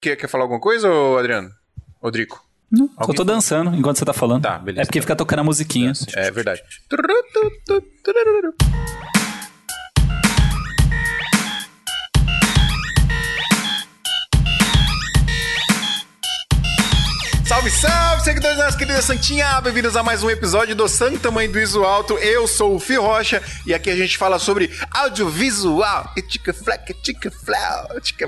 [0.00, 1.50] Quer, quer falar alguma coisa, Adriano?
[2.02, 2.40] Rodrigo?
[2.70, 4.42] Não, só tô dançando enquanto você tá falando.
[4.42, 4.82] Tá, beleza.
[4.82, 5.92] É porque fica tocando a musiquinha.
[6.16, 6.62] É verdade.
[17.60, 19.60] Salve, salve, seguidores da nossa Santinha!
[19.60, 22.16] Bem-vindos a mais um episódio do Santa Mãe do Iso Alto.
[22.16, 26.10] Eu sou o Fi Rocha e aqui a gente fala sobre audiovisual.
[26.26, 28.26] Tica fleca, tica flau, tica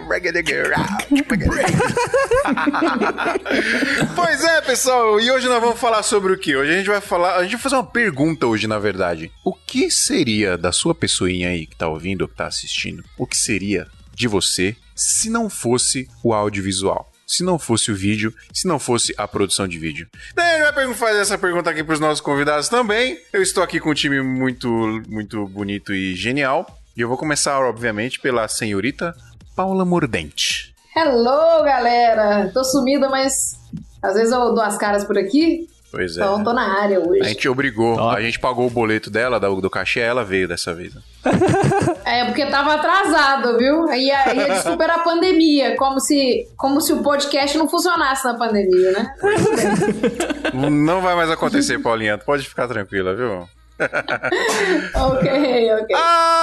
[4.15, 6.55] Pois é, pessoal, e hoje nós vamos falar sobre o que?
[6.55, 9.33] Hoje a gente vai falar, a gente vai fazer uma pergunta hoje, na verdade.
[9.43, 13.03] O que seria da sua pessoinha aí que tá ouvindo ou que tá assistindo?
[13.17, 17.12] O que seria de você se não fosse o audiovisual?
[17.33, 20.07] Se não fosse o vídeo, se não fosse a produção de vídeo?
[20.35, 23.19] Daí vai fazer essa pergunta aqui para os nossos convidados também.
[23.33, 24.69] Eu estou aqui com um time muito,
[25.09, 26.67] muito bonito e genial.
[26.95, 29.17] E eu vou começar, obviamente, pela senhorita
[29.57, 30.75] Paula Mordente.
[30.95, 32.51] Hello, galera!
[32.53, 33.59] Tô sumida, mas
[34.03, 35.67] às vezes eu dou as caras por aqui.
[35.93, 36.21] Pois é.
[36.23, 37.21] Então tô na área hoje.
[37.21, 40.75] A gente obrigou, a gente pagou o boleto dela, do, do cachê, ela veio dessa
[40.75, 40.95] vez.
[40.95, 41.03] né?
[42.05, 43.89] É, porque tava atrasado, viu?
[43.89, 48.25] Aí ia, ia desculpa era a pandemia, como se, como se o podcast não funcionasse
[48.25, 49.15] na pandemia, né?
[50.71, 52.19] Não vai mais acontecer, Paulinha.
[52.19, 53.49] Pode ficar tranquila, viu?
[54.95, 55.97] Ok, ok.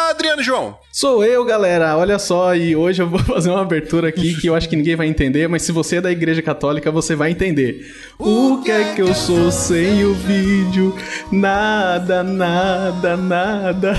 [0.10, 0.78] Adriano João.
[0.92, 1.96] Sou eu, galera.
[1.98, 4.96] Olha só, e hoje eu vou fazer uma abertura aqui que eu acho que ninguém
[4.96, 7.86] vai entender, mas se você é da Igreja Católica, você vai entender.
[8.18, 10.96] O que é que eu sou sem o vídeo?
[11.32, 13.94] Nada, nada, nada.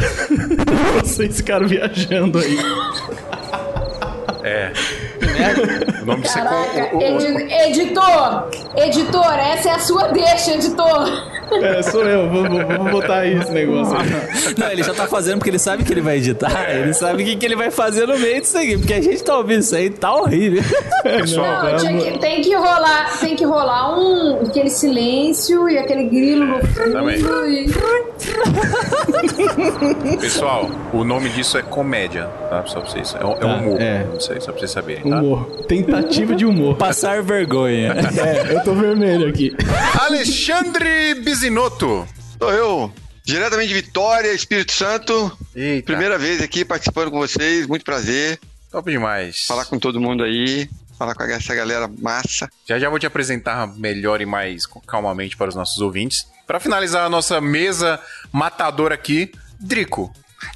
[1.03, 2.59] Vocês ficaram viajando aí.
[4.43, 4.73] É.
[6.03, 8.51] O nome é Caraca, com- o- o- edi- editor!
[8.77, 11.40] Editor, essa é a sua deixa, editor!
[11.63, 12.29] É, sou eu.
[12.29, 14.55] Vou, vou, vou botar aí esse negócio aí.
[14.59, 17.27] Não, ele já tá fazendo porque ele sabe que ele vai editar, ele sabe o
[17.27, 19.75] que, que ele vai fazer no meio disso aqui, porque a gente tá ouvindo isso
[19.75, 20.63] aí, tá horrível.
[21.03, 26.05] Pessoal, Não, tinha que- tem que rolar, tem que rolar um aquele silêncio e aquele
[26.05, 26.61] grilo no
[26.93, 27.19] Também.
[27.19, 27.67] fundo e...
[30.21, 32.65] Pessoal, o nome disso é comédia, tá?
[32.67, 33.15] Só pra vocês.
[33.15, 33.81] É, é Tá, humor.
[33.81, 34.05] é.
[34.05, 35.19] Não sei, só pra vocês saberem, tá?
[35.21, 35.47] Humor.
[35.67, 36.77] Tentativa de humor.
[36.77, 37.95] Passar vergonha.
[38.21, 39.55] É, eu tô vermelho aqui.
[39.99, 42.07] Alexandre Bisinotto.
[42.39, 42.93] Sou eu,
[43.25, 45.37] diretamente de Vitória, Espírito Santo.
[45.55, 48.39] Eita, Primeira vez aqui participando com vocês, muito prazer.
[48.71, 49.45] top demais.
[49.47, 50.69] Falar com todo mundo aí,
[50.99, 52.49] falar com essa galera massa.
[52.67, 56.27] Já já vou te apresentar melhor e mais calmamente para os nossos ouvintes.
[56.47, 57.99] Para finalizar a nossa mesa
[58.33, 59.31] matadora aqui,
[59.61, 60.13] Drico.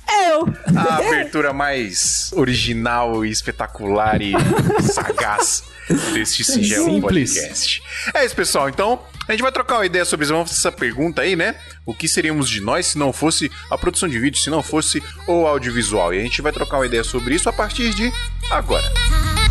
[0.09, 0.49] Eu.
[0.77, 4.33] A abertura mais original e espetacular e
[4.83, 5.65] sagaz
[6.13, 7.35] deste singelo Simples.
[7.35, 7.83] podcast.
[8.15, 8.69] É isso, pessoal.
[8.69, 10.33] Então, a gente vai trocar uma ideia sobre isso.
[10.33, 11.55] Vamos fazer essa pergunta aí, né?
[11.85, 15.03] O que seríamos de nós se não fosse a produção de vídeo, se não fosse
[15.27, 16.15] o audiovisual?
[16.15, 18.11] E a gente vai trocar uma ideia sobre isso a partir de
[18.51, 18.91] agora.
[18.91, 19.44] Antes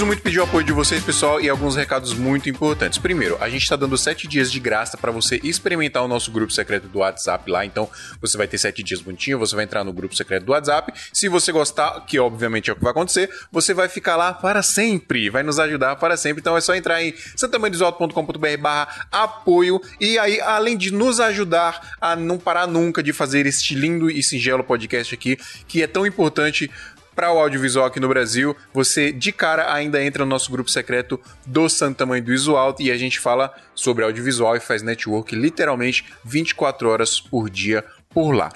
[0.00, 2.98] preciso muito pedir o apoio de vocês, pessoal, e alguns recados muito importantes.
[2.98, 6.50] Primeiro, a gente está dando sete dias de graça para você experimentar o nosso grupo
[6.52, 7.66] secreto do WhatsApp lá.
[7.66, 7.86] Então,
[8.18, 10.92] você vai ter sete dias bonitinho, você vai entrar no grupo secreto do WhatsApp.
[11.12, 14.62] Se você gostar, que obviamente é o que vai acontecer, você vai ficar lá para
[14.62, 16.40] sempre, vai nos ajudar para sempre.
[16.40, 19.82] Então, é só entrar em santamandesalto.com.br barra apoio.
[20.00, 24.22] E aí, além de nos ajudar a não parar nunca de fazer este lindo e
[24.22, 25.36] singelo podcast aqui,
[25.68, 26.70] que é tão importante
[27.20, 31.20] para o audiovisual aqui no Brasil, você de cara ainda entra no nosso grupo secreto
[31.46, 35.36] do Santa Mãe do Iso Alto e a gente fala sobre audiovisual e faz network
[35.36, 38.50] literalmente 24 horas por dia por lá.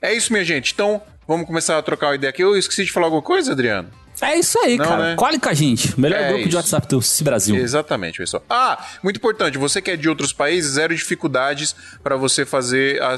[0.00, 0.72] É isso, minha gente.
[0.72, 2.42] Então, vamos começar a trocar uma ideia aqui.
[2.42, 3.90] Eu esqueci de falar alguma coisa, Adriano?
[4.20, 5.02] É isso aí, Não, cara.
[5.10, 5.14] né?
[5.16, 5.98] Cole com a gente.
[6.00, 6.48] Melhor É grupo isso.
[6.50, 7.56] de WhatsApp do Brasil.
[7.56, 8.42] Exatamente, pessoal.
[8.48, 13.16] Ah, muito importante, você que é de outros países, zero dificuldades para você fazer a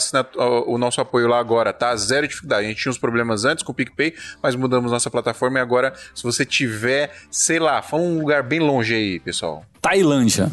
[0.66, 1.94] o nosso apoio lá agora, tá?
[1.97, 2.66] Zero dificuldade.
[2.66, 5.92] A gente tinha uns problemas antes com o PicPay, mas mudamos nossa plataforma e agora,
[6.14, 9.64] se você tiver, sei lá, fala um lugar bem longe aí, pessoal.
[9.81, 10.48] Tailândia.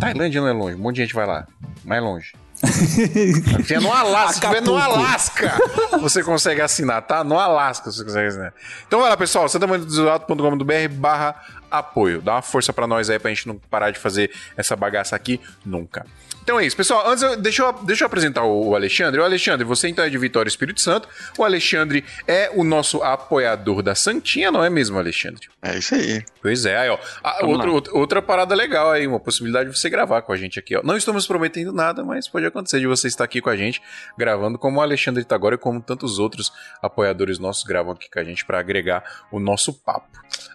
[0.00, 1.46] Tailândia não é longe, um monte de gente vai lá.
[1.84, 2.32] Mais longe.
[2.64, 5.00] Se tiver no Alasca, tiver no Acapulco.
[5.00, 5.58] Alasca,
[6.00, 7.24] você consegue assinar, tá?
[7.24, 8.54] No Alasca você consegue assinar.
[8.86, 11.34] Então vai lá, pessoal, santamandesalto.com.br barra
[11.70, 12.20] apoio.
[12.20, 15.40] Dá uma força pra nós aí pra gente não parar de fazer essa bagaça aqui
[15.64, 16.04] nunca.
[16.42, 17.08] Então é isso, pessoal.
[17.08, 19.20] Antes, eu, deixa, eu, deixa eu apresentar o, o Alexandre.
[19.20, 21.08] O Alexandre, você então é de Vitória Espírito Santo.
[21.38, 25.48] O Alexandre é o nosso apoiador da Santinha, não é mesmo, Alexandre?
[25.62, 26.24] É isso aí.
[26.42, 26.98] Pois é, aí, ó.
[27.22, 27.74] Ah, outro- lá.
[27.74, 30.82] outra, outra parada legal aí, uma possibilidade de você gravar com a gente aqui, ó.
[30.82, 33.80] Não estamos prometendo nada, mas pode acontecer de você estar aqui com a gente,
[34.18, 36.50] gravando como o Alexandre tá agora e como tantos outros
[36.82, 40.08] apoiadores nossos gravam aqui com a gente para agregar o nosso papo.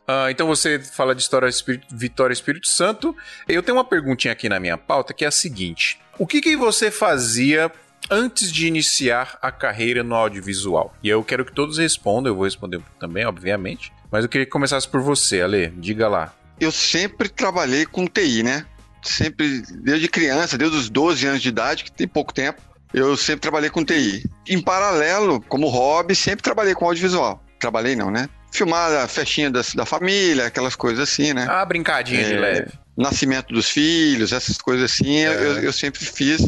[0.08, 3.16] Ah, então você fala de história Espírito- Vitória Espírito Santo.
[3.48, 5.85] Eu tenho uma perguntinha aqui na minha pauta que é a seguinte.
[6.18, 7.72] O que, que você fazia
[8.10, 10.94] antes de iniciar a carreira no audiovisual?
[11.04, 13.92] E eu quero que todos respondam, eu vou responder também, obviamente.
[14.12, 15.68] Mas eu queria que começasse por você, Ale.
[15.78, 16.34] Diga lá.
[16.60, 18.66] Eu sempre trabalhei com TI, né?
[19.02, 22.62] Sempre, desde criança, desde os 12 anos de idade, que tem pouco tempo,
[22.94, 24.24] eu sempre trabalhei com TI.
[24.48, 27.44] Em paralelo, como hobby, sempre trabalhei com audiovisual.
[27.60, 28.30] Trabalhei não, né?
[28.52, 31.46] Filmar a festinha das, da família, aquelas coisas assim, né?
[31.50, 32.72] Ah, brincadinha de É, leve.
[32.98, 36.42] Nascimento dos filhos, essas coisas assim, eu- eu, eu sempre fiz.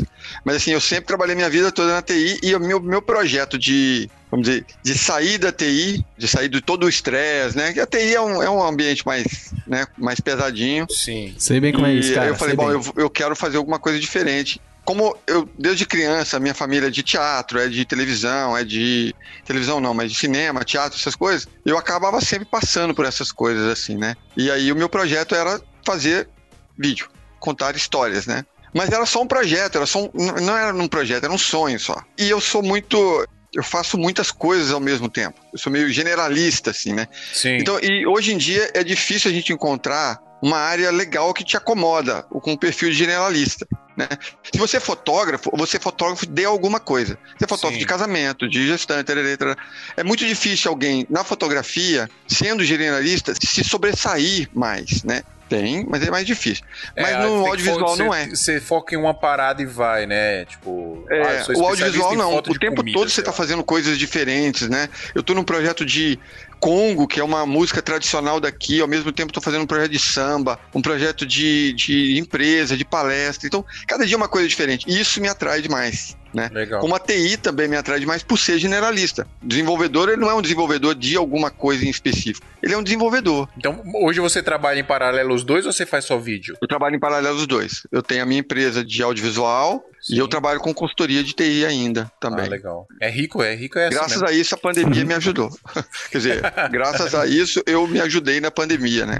[0.46, 3.58] Mas assim, eu sempre trabalhei minha vida toda na TI e o meu, meu projeto
[3.58, 7.74] de, vamos dizer, de sair da TI, de sair de todo o estresse, né?
[7.74, 9.26] Que a TI é um, é um ambiente mais,
[9.68, 10.86] né, mais pesadinho.
[10.90, 11.36] Sim.
[11.38, 12.28] Sei bem como é E isso, cara.
[12.28, 14.62] aí eu falei, sei bom, eu, eu quero fazer alguma coisa diferente.
[14.86, 19.14] Como eu, desde criança, minha família é de teatro, é de televisão, é de.
[19.46, 23.68] Televisão não, mas de cinema, teatro, essas coisas, eu acabava sempre passando por essas coisas,
[23.68, 24.16] assim, né?
[24.38, 26.30] E aí o meu projeto era fazer
[26.78, 27.10] vídeo,
[27.40, 28.46] contar histórias, né?
[28.74, 31.80] Mas era só um projeto, era só um, não era um projeto, era um sonho
[31.80, 32.02] só.
[32.18, 33.26] E eu sou muito.
[33.54, 35.40] Eu faço muitas coisas ao mesmo tempo.
[35.52, 37.08] Eu sou meio generalista, assim, né?
[37.34, 37.58] Sim.
[37.58, 41.58] Então, e hoje em dia é difícil a gente encontrar uma área legal que te
[41.58, 43.68] acomoda, com um perfil de generalista.
[43.96, 44.08] Né?
[44.54, 47.18] Se você é fotógrafo, você é fotógrafo de alguma coisa.
[47.36, 47.80] Você é fotógrafo Sim.
[47.80, 49.58] de casamento, de gestante, tarará.
[49.96, 55.24] é muito difícil alguém na fotografia, sendo generalista, se sobressair mais, né?
[55.50, 56.64] Tem, mas é mais difícil.
[56.96, 58.28] Mas É, no tem que audiovisual não é.
[58.28, 60.46] Você foca em uma parada e vai, né?
[60.46, 62.36] Tipo, É, ah, o audiovisual não.
[62.36, 64.90] O tempo comida, todo você está fazendo coisas diferentes, né?
[65.16, 66.20] Eu tô num projeto de
[66.60, 70.00] Congo, que é uma música tradicional daqui, ao mesmo tempo estou fazendo um projeto de
[70.00, 73.48] samba, um projeto de, de empresa, de palestra.
[73.48, 74.86] Então, cada dia é uma coisa diferente.
[74.88, 76.16] Isso me atrai demais.
[76.34, 76.50] Né?
[76.54, 76.82] Legal.
[76.82, 79.28] Como a TI também me atrai demais por ser generalista.
[79.42, 82.46] Desenvolvedor, ele não é um desenvolvedor de alguma coisa em específico.
[82.62, 83.48] Ele é um desenvolvedor.
[83.58, 86.56] Então, hoje você trabalha em paralelo os dois ou você faz só vídeo?
[86.62, 87.88] Eu trabalho em paralelo os dois.
[87.92, 90.16] Eu tenho a minha empresa de audiovisual Sim.
[90.16, 92.46] e eu trabalho com consultoria de TI ainda também.
[92.46, 92.88] Ah, legal.
[93.02, 94.28] É rico, é rico, é assim Graças mesmo.
[94.28, 95.50] a isso a pandemia me ajudou.
[96.12, 99.20] Quer dizer, graças a isso eu me ajudei na pandemia, né?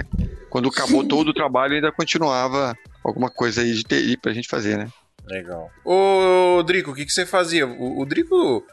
[0.50, 2.74] Quando acabou todo o trabalho ainda continuava
[3.04, 4.88] alguma coisa aí de TI pra gente fazer, né?
[5.26, 5.70] Legal.
[5.84, 7.66] Ô, Drico, o que, que você fazia?
[7.66, 8.64] O, o Drico.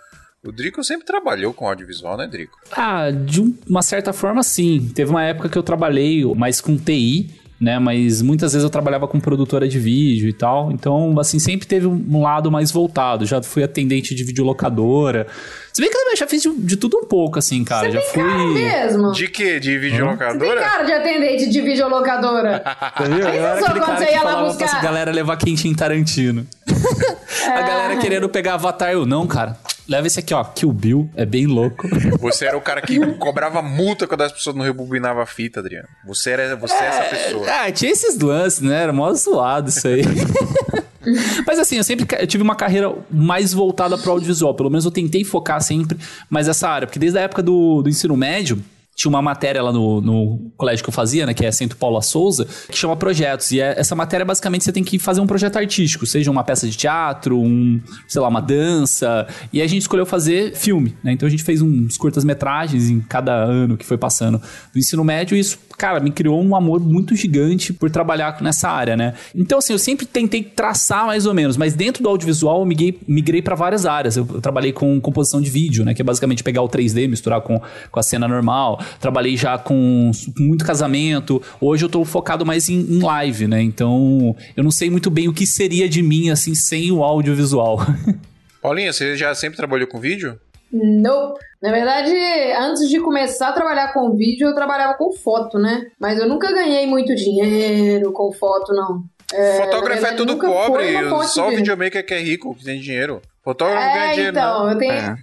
[0.44, 2.58] O Drico sempre trabalhou com audiovisual, né, Drico?
[2.72, 4.92] Ah, de um- uma certa forma, sim.
[4.94, 7.80] Teve uma época que eu trabalhei mais com TI, né?
[7.80, 10.72] Mas muitas vezes eu trabalhava com produtora de vídeo e tal.
[10.72, 13.26] Então, assim, sempre teve um lado mais voltado.
[13.26, 15.28] Já fui atendente de videolocadora.
[15.74, 17.92] Se bem que eu também já fiz de, de tudo um pouco, assim, cara.
[17.92, 18.54] já fui.
[18.54, 19.12] Mesmo.
[19.12, 19.60] De quê?
[19.60, 20.62] De Você tem videolocadora?
[20.62, 22.64] cara de atendente de videolocadora.
[23.00, 23.26] Vendo?
[23.28, 25.76] Aí você aquele quando cara você que ia lá falava buscar- pra galera levar quentinho
[25.76, 26.46] Tarantino.
[27.48, 29.58] A galera querendo pegar Avatar, eu, não, cara.
[29.88, 31.88] Leva esse aqui, ó, Kill Bill, é bem louco.
[32.20, 35.88] Você era o cara que cobrava multa quando as pessoas não rebobinavam a fita, Adriano.
[36.06, 37.48] Você era você é essa pessoa.
[37.48, 38.84] Ah, tinha esses lances, né?
[38.84, 40.02] Era mó zoado isso aí.
[41.46, 44.56] Mas assim, eu sempre eu tive uma carreira mais voltada pro audiovisual.
[44.56, 46.00] Pelo menos eu tentei focar sempre
[46.30, 46.88] mais essa área.
[46.88, 48.60] Porque desde a época do, do ensino médio,
[48.96, 51.34] tinha uma matéria lá no, no colégio que eu fazia, né?
[51.34, 53.52] Que é Centro Paula Souza, que chama Projetos.
[53.52, 56.06] E é- essa matéria, basicamente, você tem que fazer um projeto artístico.
[56.06, 59.28] Seja uma peça de teatro, um, sei lá, uma dança.
[59.52, 61.12] E a gente escolheu fazer filme, né?
[61.12, 64.42] Então a gente fez uns curtas-metragens em cada ano que foi passando
[64.74, 65.36] do ensino médio.
[65.36, 69.14] E isso, cara, me criou um amor muito gigante por trabalhar nessa área, né?
[69.34, 73.00] Então, assim, eu sempre tentei traçar mais ou menos, mas dentro do audiovisual eu migrei,
[73.08, 74.18] migrei para várias áreas.
[74.18, 75.94] Eu, eu trabalhei com composição de vídeo, né?
[75.94, 77.62] Que é basicamente pegar o 3D, misturar com,
[77.92, 78.80] com a cena normal.
[79.00, 81.42] Trabalhei já com, muito casamento.
[81.60, 83.62] Hoje eu tô focado mais em, em live, né?
[83.62, 87.80] Então, eu não sei muito bem o que seria de mim, assim, sem o audiovisual.
[88.62, 90.40] Paulinha, você já sempre trabalhou com vídeo?
[90.72, 91.34] Não.
[91.62, 92.14] Na verdade,
[92.60, 95.88] antes de começar a trabalhar com vídeo, eu trabalhava com foto, né?
[96.00, 99.04] Mas eu nunca ganhei muito dinheiro com foto, não.
[99.34, 100.94] É verdade, tudo pobre.
[101.28, 103.22] Só o de- videomaker que é rico, que tem dinheiro.
[103.44, 104.72] Fotógrafo não ganha É, dinheiro, então, não.
[104.72, 105.16] eu tenho, É.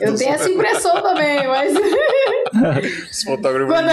[0.00, 1.74] eu tenho essa impressão também, mas
[3.10, 3.90] Esse fotógrafo Quando-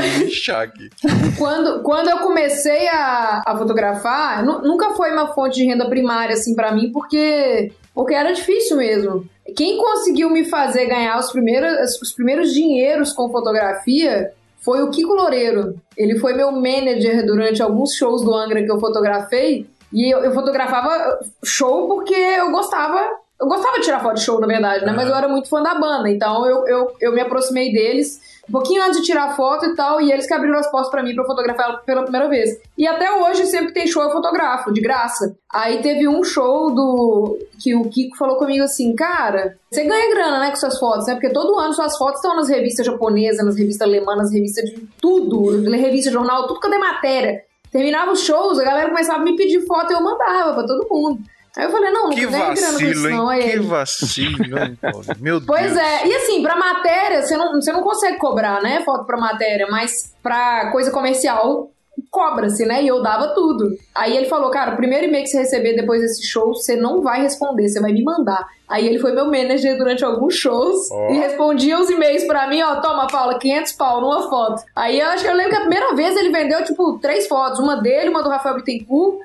[1.38, 6.34] quando, quando eu comecei a, a fotografar, nu- nunca foi uma fonte de renda primária,
[6.34, 9.25] assim, pra mim, porque, porque era difícil mesmo.
[9.55, 15.13] Quem conseguiu me fazer ganhar os primeiros, os primeiros dinheiros com fotografia foi o Kiko
[15.13, 15.75] Loureiro.
[15.97, 19.67] Ele foi meu manager durante alguns shows do Angra que eu fotografei.
[19.91, 23.00] E eu, eu fotografava show porque eu gostava.
[23.39, 24.93] Eu gostava de tirar foto de show, na verdade, né?
[24.93, 26.09] Mas eu era muito fã da banda.
[26.09, 30.01] Então eu, eu, eu me aproximei deles um pouquinho antes de tirar foto e tal.
[30.01, 32.50] E eles que abriram as portas pra mim eu fotografar ela pela primeira vez.
[32.77, 35.35] E até hoje, sempre que tem show, eu fotografo, de graça.
[35.51, 37.38] Aí teve um show do.
[37.62, 41.13] que o Kiko falou comigo assim: Cara, você ganha grana, né, com suas fotos, né?
[41.13, 44.88] Porque todo ano suas fotos estão nas revistas japonesas, nas revistas alemãs, nas revistas de
[45.00, 47.43] tudo, revista, jornal, tudo que é matéria.
[47.71, 50.88] Terminava os shows, a galera começava a me pedir foto e eu mandava pra todo
[50.91, 51.19] mundo.
[51.55, 53.15] Aí eu falei, não, não Que isso vacilo, hein?
[53.15, 53.29] não.
[53.29, 55.03] Aí Que vacilo, hein, Paulo?
[55.19, 55.77] Meu Pois Deus.
[55.77, 58.81] é, e assim, pra matéria, você não, você não consegue cobrar, né?
[58.83, 61.69] Foto pra matéria, mas pra coisa comercial,
[62.10, 62.81] cobra-se, né?
[62.83, 63.69] E eu dava tudo.
[63.93, 67.01] Aí ele falou, cara, o primeiro e-mail que você receber depois desse show, você não
[67.03, 68.43] vai responder, você vai me mandar.
[68.67, 71.12] Aí ele foi meu manager durante alguns shows Ó.
[71.12, 74.63] e respondia os e-mails pra mim, ó, toma, Paula, 500 pau numa foto.
[74.75, 77.60] Aí eu acho que eu lembro que a primeira vez ele vendeu, tipo, três fotos.
[77.60, 79.19] Uma dele, uma do Rafael Bittencourt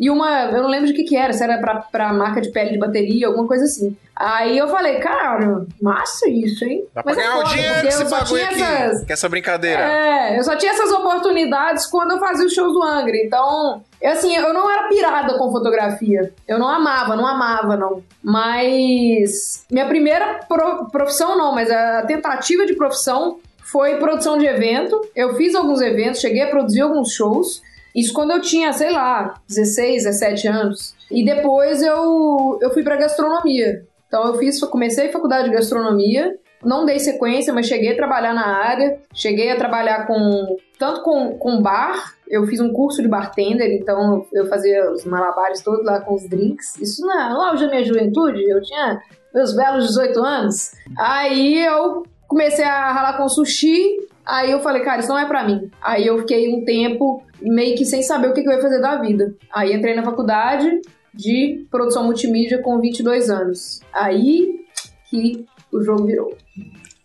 [0.00, 2.48] e uma, eu não lembro de que que era, se era pra, pra marca de
[2.50, 3.96] pele de bateria, alguma coisa assim.
[4.16, 6.84] Aí eu falei, cara, massa isso, hein?
[6.94, 8.62] Dá pra Mas é ganhar um foda, dinheiro porque com esse bagulho aqui.
[8.62, 9.82] essas- Com essa brincadeira.
[9.82, 13.16] É, eu só tinha essas oportunidades quando eu fazia os shows do Angra.
[13.16, 16.32] Então, eu, assim, eu não era pirada com fotografia.
[16.46, 18.02] Eu não amava, não amava, não.
[18.22, 25.00] Mas minha primeira pro- profissão, não, mas a tentativa de profissão foi produção de evento.
[25.14, 27.62] Eu fiz alguns eventos, cheguei a produzir alguns shows.
[27.94, 30.94] Isso quando eu tinha, sei lá, 16, 17 anos.
[31.10, 33.84] E depois eu, eu fui pra gastronomia.
[34.06, 38.46] Então eu fiz, comecei faculdade de gastronomia, não dei sequência, mas cheguei a trabalhar na
[38.46, 43.72] área, cheguei a trabalhar com tanto com, com bar, eu fiz um curso de bartender,
[43.72, 46.76] então eu fazia os malabares todos lá com os drinks.
[46.76, 49.00] Isso na, auge da minha juventude, eu tinha
[49.34, 50.72] meus belos 18 anos.
[50.98, 55.44] Aí eu comecei a ralar com sushi, aí eu falei, cara, isso não é pra
[55.44, 55.70] mim.
[55.80, 58.80] Aí eu fiquei um tempo meio que sem saber o que que eu ia fazer
[58.80, 59.34] da vida.
[59.52, 60.80] Aí entrei na faculdade
[61.14, 63.80] de produção multimídia com 22 anos.
[63.92, 64.60] Aí
[65.08, 66.36] que o jogo virou.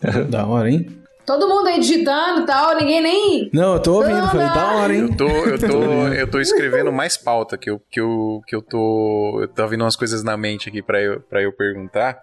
[0.29, 0.85] Da hora, hein?
[1.25, 3.49] Todo mundo aí digitando e tal, ninguém nem.
[3.51, 5.01] Não, eu tô ouvindo, falei, da hora, hein?
[5.01, 8.61] Eu tô, eu tô, eu tô escrevendo mais pauta, que eu, que eu, que eu
[8.61, 9.39] tô.
[9.41, 12.19] Eu tô vindo umas coisas na mente aqui pra eu, pra eu perguntar.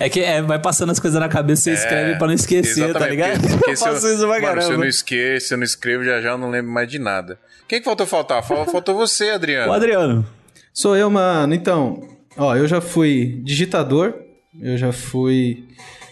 [0.00, 3.06] É que é, vai passando as coisas na cabeça, você escreve pra não esquecer, tá
[3.08, 3.30] ligado?
[3.30, 5.54] É, porque- porque eu se eu- faço isso pra mano, se eu não esqueço, se
[5.54, 7.38] eu não escrevo, já já eu não lembro mais de nada.
[7.68, 8.42] Quem que faltou faltar?
[8.42, 9.72] Fal- Faltou você, O Adriano.
[9.72, 10.26] Adriano.
[10.74, 11.54] Sou eu, mano.
[11.54, 12.00] Então,
[12.36, 14.12] ó, eu já fui digitador,
[14.60, 15.64] eu já fui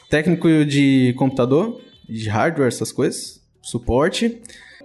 [0.09, 4.41] técnico de computador, de hardware, essas coisas, suporte.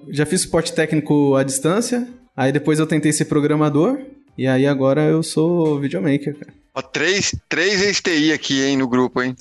[0.09, 3.99] Já fiz suporte técnico à distância, aí depois eu tentei ser programador,
[4.37, 6.53] e aí agora eu sou videomaker, cara.
[6.73, 9.35] Ó, três, três ex-TI aqui, hein, no grupo, hein?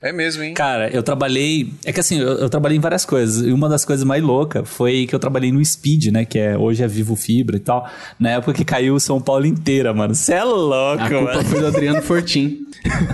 [0.00, 0.52] É mesmo, hein?
[0.52, 1.72] Cara, eu trabalhei.
[1.82, 3.46] É que assim, eu, eu trabalhei em várias coisas.
[3.46, 6.26] E uma das coisas mais loucas foi que eu trabalhei no Speed, né?
[6.26, 7.90] Que é, hoje é Vivo Fibra e tal.
[8.20, 10.14] Na época que caiu São Paulo inteira, mano.
[10.14, 11.44] Você é louco, A culpa mano.
[11.48, 12.66] foi do Adriano Fortin.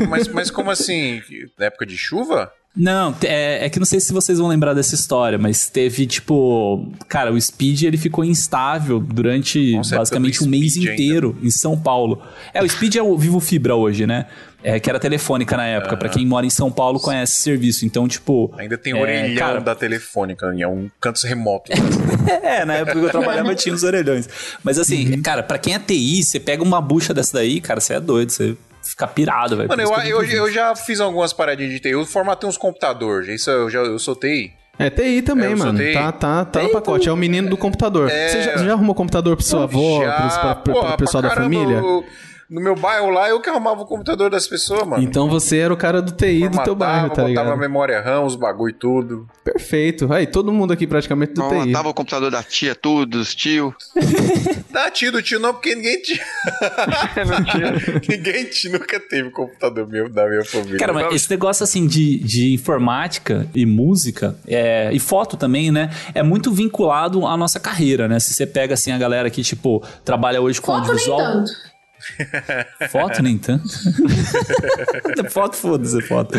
[0.09, 1.23] Mas, mas como assim?
[1.57, 2.51] Na época de chuva?
[2.77, 6.89] Não, é, é que não sei se vocês vão lembrar dessa história, mas teve, tipo.
[7.09, 11.77] Cara, o Speed ele ficou instável durante Nossa, basicamente época um mês inteiro em São
[11.77, 12.23] Paulo.
[12.55, 14.27] É, o Speed é o Vivo Fibra hoje, né?
[14.63, 15.97] É, que era telefônica na época.
[15.97, 17.85] Pra quem mora em São Paulo conhece esse serviço.
[17.85, 18.55] Então, tipo.
[18.57, 21.73] Ainda tem é, orelhão cara, da telefônica, é um canto remoto.
[22.43, 24.29] É, na época que eu trabalhava tinha os orelhões.
[24.63, 25.23] Mas assim, Uhum.
[25.23, 28.31] cara, pra quem é TI, você pega uma bucha dessa daí, cara, você é doido,
[28.31, 29.69] você fica pirado, velho.
[29.69, 30.35] Mano, eu, eu, vi.
[30.35, 31.91] eu já fiz algumas paradinhas de TI.
[31.91, 33.29] Eu formatei uns computadores.
[33.29, 34.53] Isso eu já eu sou TI.
[34.79, 35.79] É TI também, É, eu mano.
[35.79, 35.93] TI.
[35.93, 37.09] Tá, tá, tá no pacote.
[37.09, 38.09] É o menino do computador.
[38.11, 41.23] Você já, já arrumou computador pra sua avó, Já, pros- pra, pra, porra, pro pessoal
[41.23, 41.77] da família?
[41.77, 42.05] eu-
[42.51, 45.01] no meu bairro lá, eu que arrumava o computador das pessoas, mano.
[45.01, 47.57] Então você era o cara do TI do teu bairro, tá botava ligado?
[47.57, 49.29] memória RAM, os bagulho e tudo.
[49.45, 50.13] Perfeito.
[50.13, 51.69] Aí, todo mundo aqui praticamente do TI.
[51.69, 53.73] Matava o computador da tia, tudo, dos tio.
[54.69, 56.25] Dá tio do tio não, porque ninguém tinha.
[58.09, 60.79] ninguém tinha, nunca teve computador meu da minha família.
[60.79, 65.91] Cara, mas esse negócio assim de, de informática e música é, e foto também, né?
[66.15, 68.19] É muito vinculado à nossa carreira, né?
[68.19, 71.19] Se você pega assim a galera que, tipo, trabalha hoje com Foto nem audiovisual.
[71.19, 71.71] tanto.
[72.91, 73.65] Foto nem tanto.
[75.31, 76.35] foto, foda-se, foto.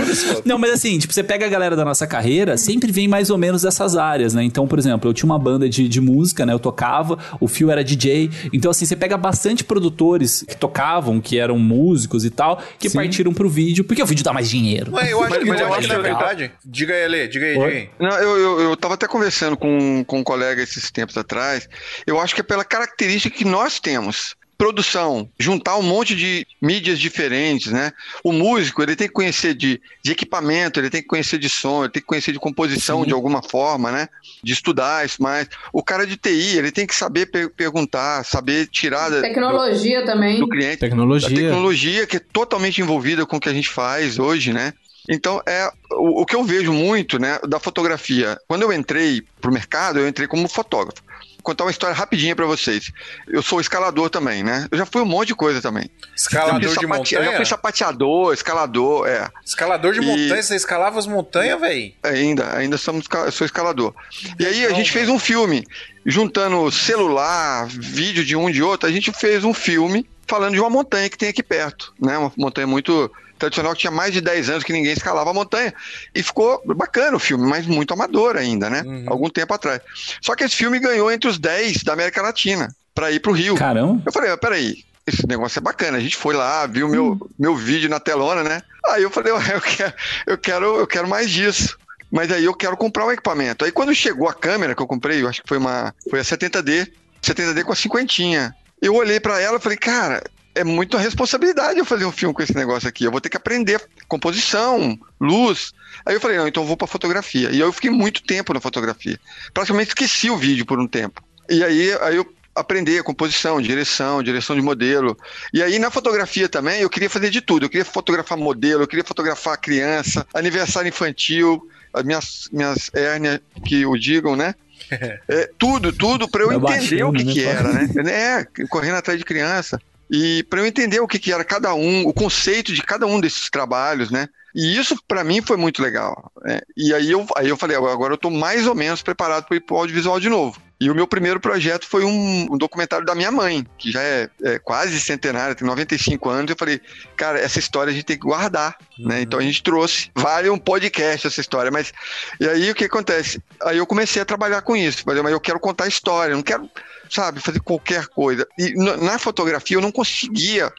[0.46, 3.38] Não, mas assim, tipo, você pega a galera da nossa carreira, sempre vem mais ou
[3.38, 4.44] menos dessas áreas, né?
[4.44, 6.54] Então, por exemplo, eu tinha uma banda de, de música, né?
[6.54, 8.30] Eu tocava, o Phil era DJ.
[8.54, 13.34] Então, assim, você pega bastante produtores que tocavam, que eram músicos e tal, que partiram
[13.34, 14.92] pro vídeo, porque o vídeo dá mais dinheiro.
[14.92, 16.20] Mas eu acho Mas- que, mas eu acho que na legal.
[16.20, 16.52] verdade.
[16.66, 17.90] Diga aí, Lê, diga aí, diga aí.
[18.00, 21.68] Não, eu, eu, eu tava até conversando com, com um colega esses tempos atrás.
[22.06, 24.36] Eu acho que é pela característica que nós temos.
[24.62, 27.92] Produção, juntar um monte de mídias diferentes, né?
[28.24, 31.84] O músico, ele tem que conhecer de, de equipamento, ele tem que conhecer de som,
[31.84, 34.08] ele tem que conhecer de composição de alguma forma, né?
[34.44, 35.48] De estudar isso mais.
[35.74, 40.06] O cara de TI, ele tem que saber per- perguntar, saber tirar da- do, Tecnologia
[40.06, 40.40] também.
[40.40, 40.78] do cliente.
[40.78, 41.30] Tecnologia.
[41.36, 44.74] tecnologia que é totalmente envolvida com o que a gente faz hoje, né?
[45.10, 48.38] Então, é o, o que eu vejo muito, né, da fotografia.
[48.48, 51.02] Quando eu entrei pro mercado, eu entrei como fotógrafo.
[51.42, 52.92] Contar uma história rapidinha pra vocês.
[53.28, 54.68] Eu sou escalador também, né?
[54.72, 55.90] Eu já fui um monte de coisa também.
[56.16, 57.36] Escalador de sapate- Eu já montanha?
[57.38, 59.30] fui sapateador, escalador, é.
[59.46, 61.94] Escalador de E- montanha, você escalava as montanhas, velho?
[62.04, 63.94] Ainda, ainda somos, eu sou escalador.
[64.40, 65.64] E aí a gente fez um filme,
[66.06, 70.70] juntando celular, vídeo de um de outro, a gente fez um filme falando de uma
[70.70, 72.18] montanha que tem aqui perto, né?
[72.18, 75.74] Uma montanha muito tradicional que tinha mais de 10 anos que ninguém escalava a montanha.
[76.14, 78.84] E ficou bacana o filme, mas muito amador ainda, né?
[78.86, 79.06] Uhum.
[79.08, 79.82] Algum tempo atrás.
[80.22, 83.56] Só que esse filme ganhou entre os 10 da América Latina para ir pro Rio.
[83.56, 84.02] Caramba.
[84.06, 85.98] Eu falei, ah, peraí, esse negócio é bacana.
[85.98, 87.20] A gente foi lá, viu meu, hum.
[87.38, 88.62] meu vídeo na telona, né?
[88.90, 89.94] Aí eu falei, eu quero,
[90.28, 91.78] eu quero, eu quero mais disso.
[92.12, 93.66] Mas aí eu quero comprar um equipamento.
[93.66, 96.24] Aí quando chegou a câmera que eu comprei, eu acho que foi uma, foi a
[96.24, 96.92] 70D,
[97.24, 98.54] 70D com a cinquentinha.
[98.82, 100.22] Eu olhei para ela e falei, cara,
[100.54, 103.04] é muita responsabilidade eu fazer um filme com esse negócio aqui.
[103.04, 105.72] Eu vou ter que aprender composição, luz.
[106.06, 107.50] Aí eu falei, não, então eu vou para fotografia.
[107.50, 109.20] E aí eu fiquei muito tempo na fotografia.
[109.54, 111.24] Praticamente esqueci o vídeo por um tempo.
[111.50, 115.18] E aí, aí eu aprender a composição, direção, direção de modelo.
[115.54, 117.66] E aí na fotografia também eu queria fazer de tudo.
[117.66, 123.86] Eu queria fotografar modelo, eu queria fotografar criança, aniversário infantil, as minhas, minhas hérnias que
[123.86, 124.56] o digam, né?
[125.30, 127.34] É, tudo, tudo para eu, eu entender o que, né?
[127.34, 127.88] que era, né?
[128.12, 129.80] É, correndo atrás de criança.
[130.12, 133.22] E para eu entender o que, que era cada um, o conceito de cada um
[133.22, 134.28] desses trabalhos, né?
[134.56, 136.32] E isso para mim foi muito legal.
[136.44, 136.62] Né?
[136.76, 139.62] E aí eu, aí eu falei, agora eu estou mais ou menos preparado para ir
[139.62, 140.62] para o audiovisual de novo.
[140.82, 144.28] E o meu primeiro projeto foi um, um documentário da minha mãe, que já é,
[144.42, 146.50] é, quase centenária, tem 95 anos.
[146.50, 146.82] Eu falei,
[147.16, 149.10] cara, essa história a gente tem que guardar, uhum.
[149.10, 149.22] né?
[149.22, 150.10] Então a gente trouxe.
[150.16, 151.94] Vale um podcast essa história, mas.
[152.40, 153.40] E aí o que acontece?
[153.62, 155.04] Aí eu comecei a trabalhar com isso.
[155.04, 156.68] Falei, mas eu quero contar a história, eu não quero,
[157.08, 158.48] sabe, fazer qualquer coisa.
[158.58, 160.74] E na fotografia eu não conseguia,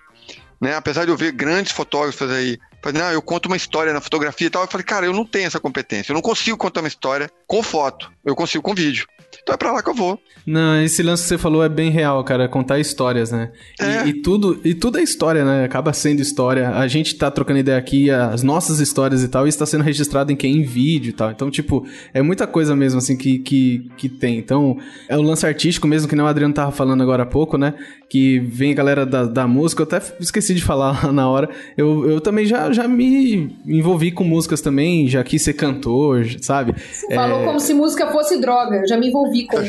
[0.63, 0.77] né?
[0.77, 4.49] Apesar de eu ver grandes fotógrafos aí Falei, não, eu conto uma história na fotografia
[4.49, 4.63] e tal.
[4.63, 6.11] Eu falei, cara, eu não tenho essa competência.
[6.11, 8.11] Eu não consigo contar uma história com foto.
[8.25, 9.07] Eu consigo com vídeo.
[9.43, 10.19] Então é pra lá que eu vou.
[10.47, 12.49] Não, esse lance que você falou é bem real, cara.
[12.49, 13.53] Contar histórias, né?
[13.81, 14.05] É.
[14.05, 15.65] E, e, tudo, e tudo é história, né?
[15.65, 16.71] Acaba sendo história.
[16.71, 20.33] A gente tá trocando ideia aqui, as nossas histórias e tal, e está sendo registrado
[20.33, 20.57] em quem?
[20.57, 21.31] Em vídeo e tal.
[21.31, 24.39] Então, tipo, é muita coisa mesmo, assim, que, que, que tem.
[24.39, 24.77] Então,
[25.09, 27.75] é o lance artístico mesmo, que nem o Adriano tava falando agora há pouco, né?
[28.09, 29.83] Que vem a galera da, da música.
[29.83, 31.49] Eu até esqueci de falar na hora.
[31.77, 36.75] Eu, eu também já, já me envolvi com músicas também, já quis ser cantor, sabe?
[37.15, 37.45] Falou é...
[37.45, 38.77] como se música fosse droga.
[38.77, 39.59] Eu já me envolvi com.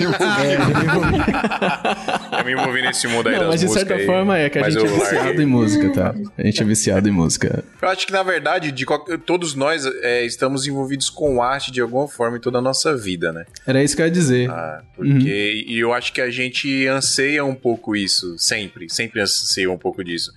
[2.38, 4.60] eu me envolvi nesse mundo aí Não, das mas de certa aí, forma é que
[4.60, 6.16] a gente é viciado em música, tá?
[6.38, 7.64] A gente é viciado em música.
[7.82, 9.18] Eu acho que na verdade, de qualquer...
[9.20, 13.32] todos nós é, estamos envolvidos com arte de alguma forma em toda a nossa vida,
[13.32, 13.46] né?
[13.66, 14.50] Era isso que eu ia dizer.
[14.50, 15.22] Ah, porque uhum.
[15.24, 20.04] e eu acho que a gente anseia um pouco isso, sempre, sempre anseia um pouco
[20.04, 20.34] disso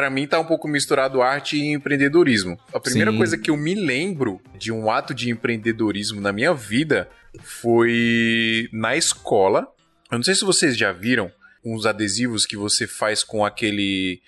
[0.00, 2.58] para mim tá um pouco misturado arte e empreendedorismo.
[2.72, 3.18] A primeira Sim.
[3.18, 7.06] coisa que eu me lembro de um ato de empreendedorismo na minha vida
[7.42, 9.68] foi na escola.
[10.10, 11.30] Eu não sei se vocês já viram
[11.64, 14.20] uns adesivos que você faz com aquele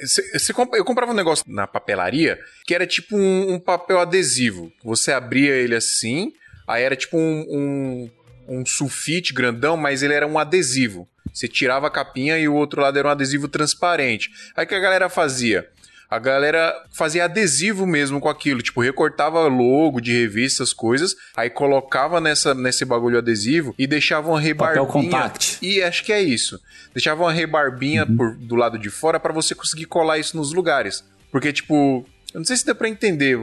[0.00, 4.72] você, eu comprava um negócio na papelaria que era tipo um, um, papel adesivo.
[4.84, 6.32] Você abria ele assim,
[6.66, 11.08] aí era tipo um, um, um sulfite grandão, mas ele era um adesivo.
[11.32, 14.30] Você tirava a capinha e o outro lado era um adesivo transparente.
[14.56, 15.68] Aí o que a galera fazia?
[16.10, 22.20] A galera fazia adesivo mesmo com aquilo, tipo, recortava logo de revistas, coisas, aí colocava
[22.20, 24.84] nessa, nesse bagulho adesivo e deixava uma rebarbinha.
[24.84, 25.58] Papel compact.
[25.62, 26.60] E acho que é isso.
[26.92, 28.16] Deixava uma rebarbinha uhum.
[28.16, 31.04] por, do lado de fora para você conseguir colar isso nos lugares.
[31.30, 33.38] Porque, tipo, eu não sei se dá pra entender.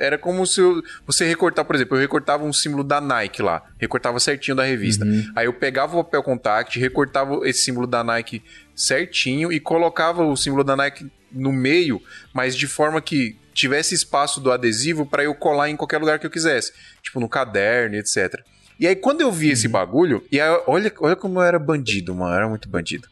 [0.00, 3.62] Era como se eu, você recortar, por exemplo, eu recortava um símbolo da Nike lá,
[3.78, 5.04] recortava certinho da revista.
[5.04, 5.32] Uhum.
[5.36, 8.42] Aí eu pegava o papel contact, recortava esse símbolo da Nike
[8.74, 12.00] certinho e colocava o símbolo da Nike no meio,
[12.32, 16.26] mas de forma que tivesse espaço do adesivo para eu colar em qualquer lugar que
[16.26, 18.40] eu quisesse, tipo no caderno, etc.
[18.78, 19.52] E aí quando eu vi uhum.
[19.52, 23.08] esse bagulho, e aí, olha, olha como eu era bandido, mano, eu era muito bandido.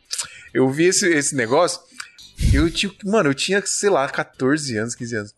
[0.53, 1.81] Eu vi esse, esse negócio
[2.53, 5.35] eu tinha, mano, eu tinha, sei lá, 14 anos, 15 anos.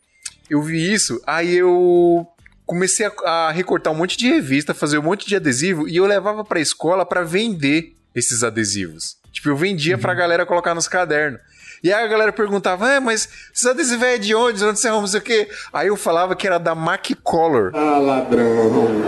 [0.48, 2.26] Eu vi isso, aí eu
[2.64, 6.06] comecei a, a recortar um monte de revista, fazer um monte de adesivo e eu
[6.06, 9.16] levava pra escola para vender esses adesivos.
[9.32, 10.00] Tipo, eu vendia uhum.
[10.00, 11.40] pra galera colocar nos cadernos.
[11.84, 14.64] E aí a galera perguntava, é, mas esses adesivos é de onde?
[14.64, 15.50] Onde você arruma, não sei o quê?
[15.70, 17.72] Aí eu falava que era da Mac Color.
[17.74, 19.02] Ah, ladrão.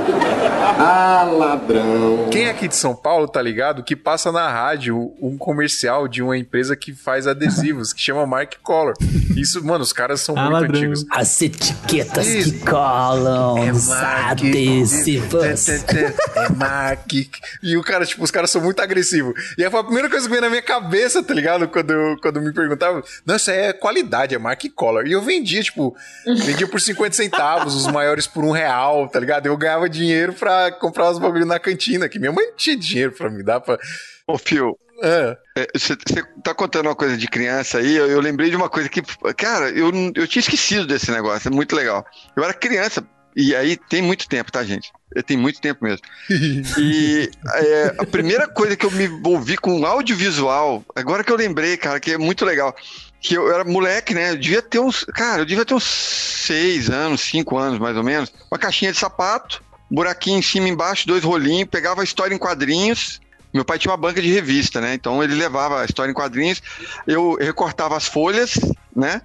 [0.79, 2.29] Ah, ladrão.
[2.31, 6.23] Quem é aqui de São Paulo tá ligado que passa na rádio um comercial de
[6.23, 8.93] uma empresa que faz adesivos, que chama Mark Color.
[9.35, 10.77] Isso, mano, os caras são ah, muito ladrão.
[10.77, 11.07] antigos.
[11.11, 12.53] As etiquetas Isso.
[12.53, 15.69] que colam, é os adesivos.
[15.69, 17.11] É Mark.
[17.63, 19.33] E o cara, tipo, os caras são muito agressivos.
[19.57, 21.69] E aí foi a primeira coisa que veio na minha cabeça, tá ligado?
[21.69, 25.07] Quando, eu, quando me perguntava, não, isso é qualidade, é Mark Collar.
[25.07, 25.97] E eu vendia, tipo,
[26.45, 29.47] vendia por 50 centavos, os maiores por um real, tá ligado?
[29.47, 33.31] Eu ganhava dinheiro pra comprar os bagulhos na cantina, que minha mãe tinha dinheiro pra
[33.31, 33.79] me dar pra.
[34.27, 35.37] Ô, Fio, é.
[35.75, 38.89] Você é, tá contando uma coisa de criança aí, eu, eu, lembrei de uma coisa
[38.89, 39.03] que,
[39.37, 42.05] cara, eu, eu tinha esquecido desse negócio, é muito legal.
[42.37, 44.91] Eu era criança, E aí tem muito tempo, tá, gente?
[45.27, 46.01] Tem muito tempo mesmo.
[46.79, 51.77] E é, a primeira coisa que eu me envolvi com audiovisual, agora que eu lembrei,
[51.77, 52.75] cara, que é muito legal.
[53.21, 54.31] Que eu era moleque, né?
[54.31, 55.05] Eu devia ter uns.
[55.05, 58.33] Cara, eu devia ter uns seis anos, cinco anos mais ou menos.
[58.51, 62.39] Uma caixinha de sapato, buraquinho em cima e embaixo, dois rolinhos, pegava a história em
[62.39, 63.21] quadrinhos.
[63.53, 64.95] Meu pai tinha uma banca de revista, né?
[64.95, 66.63] Então ele levava a história em quadrinhos,
[67.07, 68.55] eu recortava as folhas,
[68.95, 69.21] né?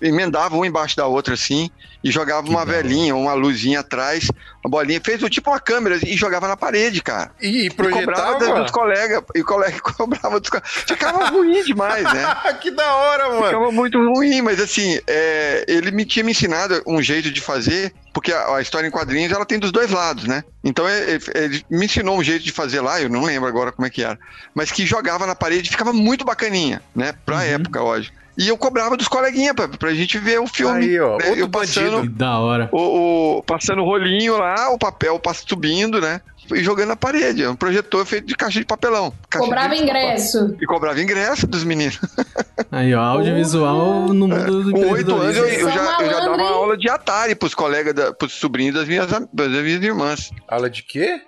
[0.00, 1.70] Emendava uma embaixo da outra assim
[2.02, 4.28] e jogava uma velhinha, uma luzinha atrás,
[4.64, 7.30] uma bolinha, fez o tipo uma câmera e jogava na parede, cara.
[7.40, 8.62] E E cobrava projetava?
[8.62, 10.70] dos colegas, e o colega cobrava dos colegas.
[10.86, 12.36] Ficava ruim demais, né?
[12.60, 13.44] que da hora, mano.
[13.44, 17.92] Ficava muito ruim, mas assim, é, ele me tinha me ensinado um jeito de fazer,
[18.14, 20.42] porque a, a história em quadrinhos ela tem dos dois lados, né?
[20.64, 23.86] Então ele, ele me ensinou um jeito de fazer lá, eu não lembro agora como
[23.86, 24.18] é que era,
[24.54, 27.14] mas que jogava na parede e ficava muito bacaninha, né?
[27.26, 28.19] Pra época, lógico.
[28.40, 30.84] E eu cobrava dos coleguinhas pra, pra gente ver o filme.
[30.86, 31.24] Aí, ó, né?
[31.26, 32.14] outro eu passando, bandido.
[32.16, 32.68] Da hora.
[32.72, 36.20] o, o- passando o rolinho lá, o papel subindo, né?
[36.52, 37.44] E jogando na parede.
[37.44, 39.12] É um projetor feito de caixa de papelão.
[39.28, 40.56] Caixa Cobrava de- ingresso.
[40.60, 41.98] E cobrava ingresso dos meninos.
[42.72, 46.42] Aí, ó, audiovisual no mundo do Com oito anos eu, eu já, eu já dava
[46.42, 50.30] aula de Atari pros colegas, da, pros sobrinhos das minhas, das minhas irmãs.
[50.48, 51.20] Aula de quê?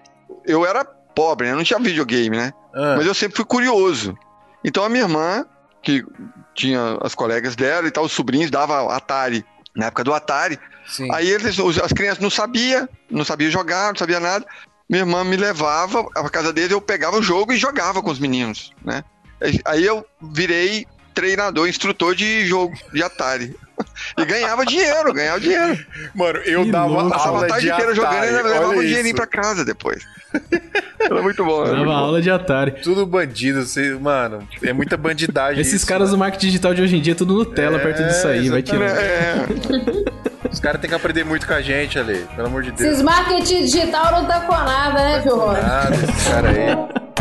[0.46, 1.55] Eu era pobre, né?
[1.55, 2.53] Não tinha videogame, né?
[2.75, 4.16] Ah, Mas eu sempre fui curioso.
[4.64, 5.44] Então a minha irmã,
[5.83, 6.05] que
[6.55, 9.45] tinha as colegas dela e tal, os sobrinhos, dava Atari.
[9.75, 10.59] Na época do Atari.
[10.87, 11.09] sim.
[11.12, 14.45] Aí eles, as crianças não sabiam, não sabiam jogar, não sabia nada.
[14.88, 18.18] Minha irmã me levava à casa deles, eu pegava o jogo e jogava com os
[18.18, 19.03] meninos, né?
[19.64, 23.57] Aí- eu virei treinador, instrutor de jogo de Atari.
[24.16, 25.85] E ganhava dinheiro, ganhava dinheiro.
[26.14, 27.14] Mano, eu Que dava louco.
[27.14, 30.05] Aula a tarde de inteira jogando e Atari, levava um dinheirinho pra casa depois.
[31.01, 31.66] Era muito bom.
[31.66, 31.90] Era bom.
[31.90, 32.73] aula de Atari.
[32.83, 35.61] Tudo bandido, você, mano, é muita bandidagem.
[35.61, 36.21] Esses isso, caras do mano.
[36.31, 38.85] marketing digital de hoje em dia, tudo Nutella É, perto disso aí, vai tirando.
[38.85, 39.47] É,
[40.51, 42.81] Os caras têm que aprender muito com a gente ali, pelo amor de Deus.
[42.81, 45.62] Esses marketing digital não tá com nada, né, Fio Rocha?
[45.62, 47.12] Nada, esses caras aí.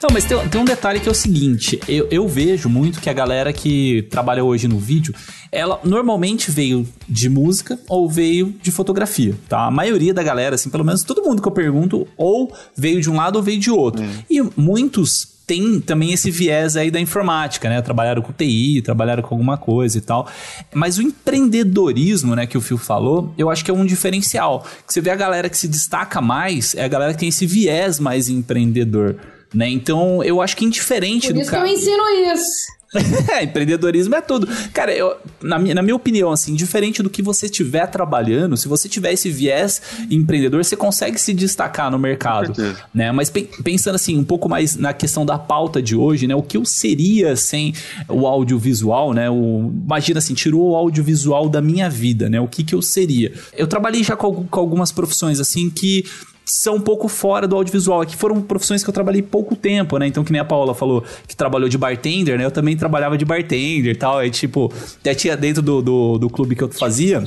[0.00, 3.10] Não, mas tem, tem um detalhe que é o seguinte: eu, eu vejo muito que
[3.10, 5.12] a galera que trabalha hoje no vídeo,
[5.50, 9.66] ela normalmente veio de música ou veio de fotografia, tá?
[9.66, 13.10] A maioria da galera, assim, pelo menos todo mundo que eu pergunto, ou veio de
[13.10, 14.04] um lado ou veio de outro.
[14.30, 17.80] E muitos têm também esse viés aí da informática, né?
[17.82, 20.28] Trabalharam com TI, trabalharam com alguma coisa e tal.
[20.72, 24.64] Mas o empreendedorismo, né, que o Phil falou, eu acho que é um diferencial.
[24.86, 27.46] Que você vê a galera que se destaca mais, é a galera que tem esse
[27.46, 29.16] viés mais empreendedor.
[29.54, 29.68] Né?
[29.70, 31.72] Então, eu acho que indiferente Por do isso que eu cara.
[31.72, 32.02] ensino
[32.34, 32.78] isso.
[33.30, 34.48] É, empreendedorismo é tudo.
[34.72, 38.66] Cara, eu, na, minha, na minha opinião, assim, diferente do que você estiver trabalhando, se
[38.66, 42.54] você tiver esse viés empreendedor, você consegue se destacar no mercado.
[42.94, 43.12] Né?
[43.12, 46.34] Mas pe- pensando assim, um pouco mais na questão da pauta de hoje, né?
[46.34, 47.74] O que eu seria sem
[48.08, 49.28] o audiovisual, né?
[49.28, 52.40] O, imagina assim, tirou o audiovisual da minha vida, né?
[52.40, 53.34] O que, que eu seria?
[53.54, 56.06] Eu trabalhei já com, com algumas profissões assim que
[56.50, 58.00] são um pouco fora do audiovisual.
[58.00, 60.06] Aqui foram profissões que eu trabalhei pouco tempo, né?
[60.06, 62.44] Então, que nem a Paula falou que trabalhou de bartender, né?
[62.44, 64.18] Eu também trabalhava de bartender e tal.
[64.18, 67.22] Aí, tipo, até tinha dentro do, do, do clube que eu fazia.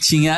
[0.00, 0.36] Tinha.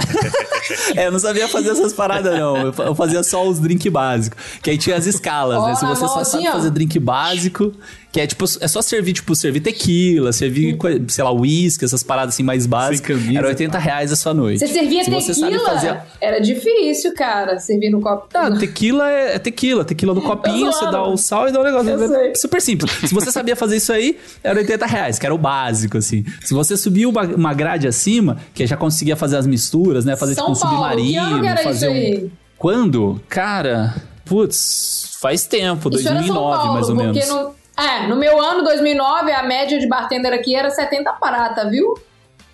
[0.97, 2.57] é, eu não sabia fazer essas paradas, não.
[2.57, 4.39] Eu fa- Eu fazia só os drink básicos.
[4.63, 5.75] Que aí tinha as escalas, né?
[5.75, 7.73] Se você só sabe fazer drink básico,
[8.17, 12.03] que é tipo, é só servir, tipo, servir tequila, servir, co- sei lá, uísque, essas
[12.03, 13.15] paradas assim mais básicas.
[13.19, 13.39] camisa.
[13.39, 14.59] Era 80 reais a sua noite.
[14.61, 15.65] Você servia Se você tequila?
[15.71, 18.27] fazer- Era difícil, cara, servir no copo.
[18.33, 19.85] ah, tequila é, é tequila.
[19.85, 21.91] Tequila no copinho, você dá o sal e dá o negócio.
[21.91, 22.35] Eu É sei.
[22.37, 22.91] super simples.
[23.07, 26.25] Se você sabia fazer isso aí, era 80 reais, que era o básico, assim.
[26.43, 30.17] Se você subir uma, uma grade acima, que já conseguia fazer as misturas, né?
[30.17, 32.31] Fazer São tipo um Paulo, submarino, que era fazer isso um.
[32.57, 33.21] Quando?
[33.29, 37.29] Cara, putz, faz tempo, Isso era São 2009 Paulo, mais ou porque menos.
[37.29, 41.95] no, é, no meu ano, 2009, a média de bartender aqui era 70 prata, viu?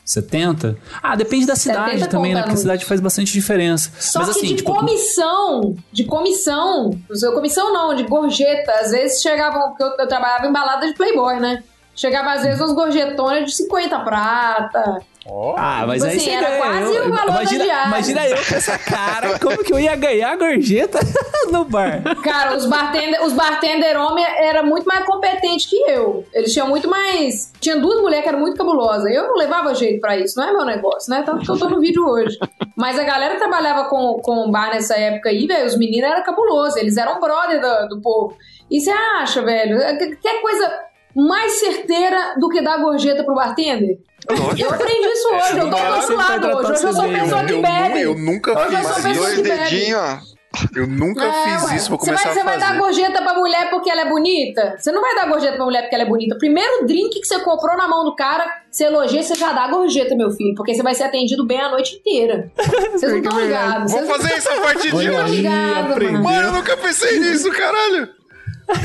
[0.05, 0.77] 70?
[1.01, 2.41] Ah, depende da cidade 70 também, né?
[2.41, 3.91] Porque a cidade faz bastante diferença.
[4.01, 6.91] Só Mas que assim, de tipo, comissão, de comissão,
[7.35, 11.39] comissão não, de gorjeta, às vezes chegavam, porque eu, eu trabalhava em balada de Playboy,
[11.39, 11.63] né?
[11.95, 15.03] Chegava às vezes umas gorjetonas de 50 prata.
[15.25, 15.55] Ó.
[15.57, 16.63] Ah, mas Tipo aí assim, você era ganha.
[16.63, 19.95] quase Eu- o valor da imagina, imagina eu com essa cara, como que eu ia
[19.95, 20.99] ganhar a gorjeta
[21.53, 22.03] no bar?
[22.25, 26.25] Cara, os bartender, os bartender homem era muito mais competente que eu.
[26.35, 27.53] Eles tinham muito mais.
[27.61, 29.05] Tinha duas mulheres que eram muito cabulosas.
[29.15, 31.23] Eu não levava jeito pra isso, não é meu negócio, né?
[31.25, 32.37] Tanto que eu tô no vídeo hoje.
[32.77, 36.25] Mas a galera que trabalhava com, com bar nessa época aí, velho, os meninos eram
[36.25, 38.37] cabulosos, eles eram brother do, do povo.
[38.69, 39.79] E você acha, velho,
[40.21, 40.73] quer coisa
[41.15, 43.99] mais certeira do que dar gorjeta pro bartender?
[44.29, 46.71] Eu aprendi isso hoje, eu tô do Cara, outro você vai lado hoje.
[46.85, 48.01] eu sou pessoa que eu, bebe.
[48.03, 49.43] eu nunca Hoje eu sou fiz pessoa isso.
[49.43, 50.33] Dois dedinhos, ó.
[50.77, 51.77] Eu nunca É, fiz ué.
[51.77, 52.79] isso, vou Você começar vai, você a vai dar fazer.
[52.81, 54.77] gorjeta pra mulher porque ela é bonita?
[54.79, 56.37] Você não vai dar gorjeta pra mulher porque ela é bonita.
[56.39, 60.15] Primeiro drink que você comprou na mão do cara, você elogia, você já dá gorjeta,
[60.15, 60.55] meu filho.
[60.55, 62.53] Porque você vai ser atendido bem a noite inteira.
[62.93, 63.93] Vocês não estão ligados.
[63.93, 65.43] Vou fazer isso a partir de hoje.
[65.43, 66.23] mano.
[66.23, 68.09] Mano, eu nunca pensei nisso, caralho.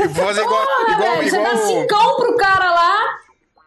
[0.01, 3.17] Eu vou fazer igual, Porra, igual, velho, Você dá igual cincão pro cara lá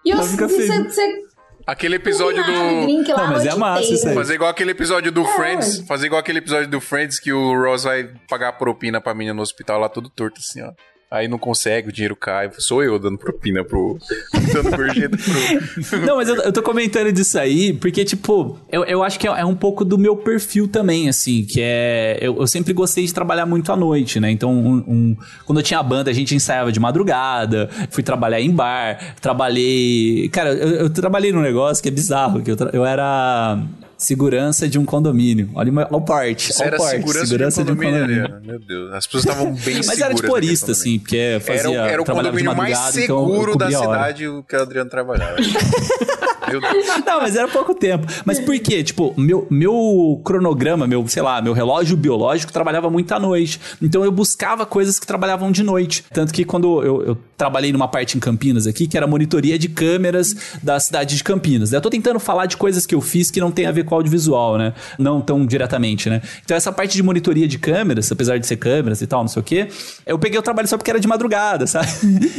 [0.07, 1.23] e você, você
[1.71, 2.83] aquele episódio do...
[2.83, 4.15] drink lá Não, a mas é massa isso aí.
[4.15, 5.81] Fazer igual aquele episódio do É, Friends.
[5.87, 9.43] Fazer igual aquele episódio do Friends que o Ross vai pagar propina pra menina no
[9.43, 10.73] hospital lá todo torto assim, ó.
[11.11, 12.49] Aí não consegue, o dinheiro cai.
[12.59, 13.99] Sou eu dando propina pro.
[14.55, 15.99] dando gorjeta pro.
[16.07, 19.41] Não, mas eu, eu tô comentando disso aí, porque, tipo, eu, eu acho que é,
[19.41, 22.17] é um pouco do meu perfil também, assim, que é.
[22.21, 24.31] Eu, eu sempre gostei de trabalhar muito à noite, né?
[24.31, 28.51] Então, um- um- quando eu tinha banda, a gente ensaiava de madrugada, fui trabalhar em
[28.53, 30.29] bar, trabalhei.
[30.29, 33.59] Cara, eu, eu trabalhei num negócio que é bizarro, que eu, eu era
[34.01, 35.51] segurança de um condomínio.
[35.55, 36.53] Olha o olha o porte.
[36.53, 38.41] Você olha era o porte, segurança, de um condomínio.
[38.43, 38.93] Meu Deus.
[38.95, 39.87] As pessoas estavam bem seguras.
[39.87, 40.73] Mas era de porista, condomínio.
[40.73, 41.79] assim, porque fazia.
[41.79, 43.99] Era, era o de condomínio mais então seguro da cobria a hora.
[43.99, 45.37] cidade o que o Adriano trabalhava.
[47.07, 48.07] Não, mas era pouco tempo.
[48.25, 48.83] Mas por quê?
[48.83, 53.61] Tipo, meu, meu cronograma, meu, sei lá, meu relógio biológico trabalhava muito à noite.
[53.81, 56.05] Então eu buscava coisas que trabalhavam de noite.
[56.13, 59.69] Tanto que quando eu, eu trabalhei numa parte em Campinas aqui, que era monitoria de
[59.69, 61.73] câmeras da cidade de Campinas.
[61.73, 63.95] Eu tô tentando falar de coisas que eu fiz que não tem a ver com
[63.95, 64.75] audiovisual, né?
[64.99, 66.21] Não tão diretamente, né?
[66.45, 69.41] Então essa parte de monitoria de câmeras, apesar de ser câmeras e tal, não sei
[69.41, 69.69] o quê,
[70.05, 71.89] eu peguei o trabalho só porque era de madrugada, sabe?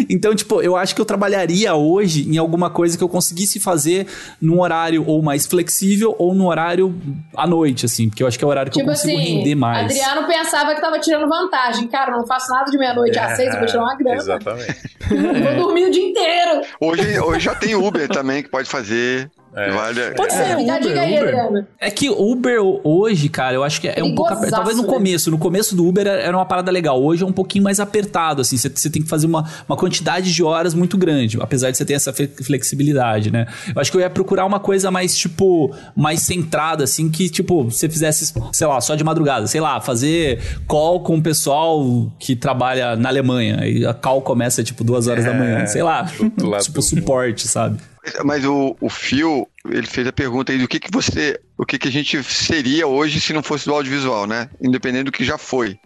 [0.10, 4.01] Então, tipo, eu acho que eu trabalharia hoje em alguma coisa que eu conseguisse fazer
[4.42, 6.96] num horário ou mais flexível ou no horário
[7.36, 9.38] à noite, assim, porque eu acho que é o horário que Tipo eu consigo assim,
[9.38, 9.86] render mais.
[9.86, 11.88] Adriano pensava que tava tirando vantagem.
[11.88, 14.18] Cara, eu não faço nada de meia-noite às seis, eu vou tirar uma grana.
[14.18, 14.92] Exatamente.
[15.12, 16.62] Vou dormir o dia inteiro.
[16.80, 19.30] Hoje, hoje já tem Uber também que pode fazer.
[19.56, 19.70] É.
[19.72, 20.12] Vale.
[20.12, 21.28] Pode ser, Dá Uber, dica aí, Uber.
[21.28, 21.68] Adriano.
[21.80, 24.56] É que Uber hoje, cara, eu acho que é um pouco apertado.
[24.56, 24.90] Talvez no né?
[24.90, 25.32] começo.
[25.32, 27.02] No começo do Uber era uma parada legal.
[27.02, 28.58] Hoje é um pouquinho mais apertado, assim.
[28.58, 31.94] Você tem que fazer uma, uma quantidade de horas muito grande, apesar de você ter
[31.94, 33.46] essa flexibilidade, né?
[33.74, 37.66] Eu acho que eu ia procurar uma coisa mais, tipo, mais centrada, assim, que, tipo,
[37.66, 39.48] você fizesse, sei lá, só de madrugada.
[39.48, 43.66] Sei lá, fazer call com o pessoal que trabalha na Alemanha.
[43.66, 45.66] E a call começa, tipo, duas horas da manhã.
[45.66, 46.06] Sei lá.
[46.62, 47.91] tipo, suporte, sabe?
[48.24, 51.40] Mas o, o Phil, ele fez a pergunta aí do que, que você.
[51.58, 54.50] O que, que a gente seria hoje se não fosse do audiovisual, né?
[54.60, 55.80] Independente do que já foi.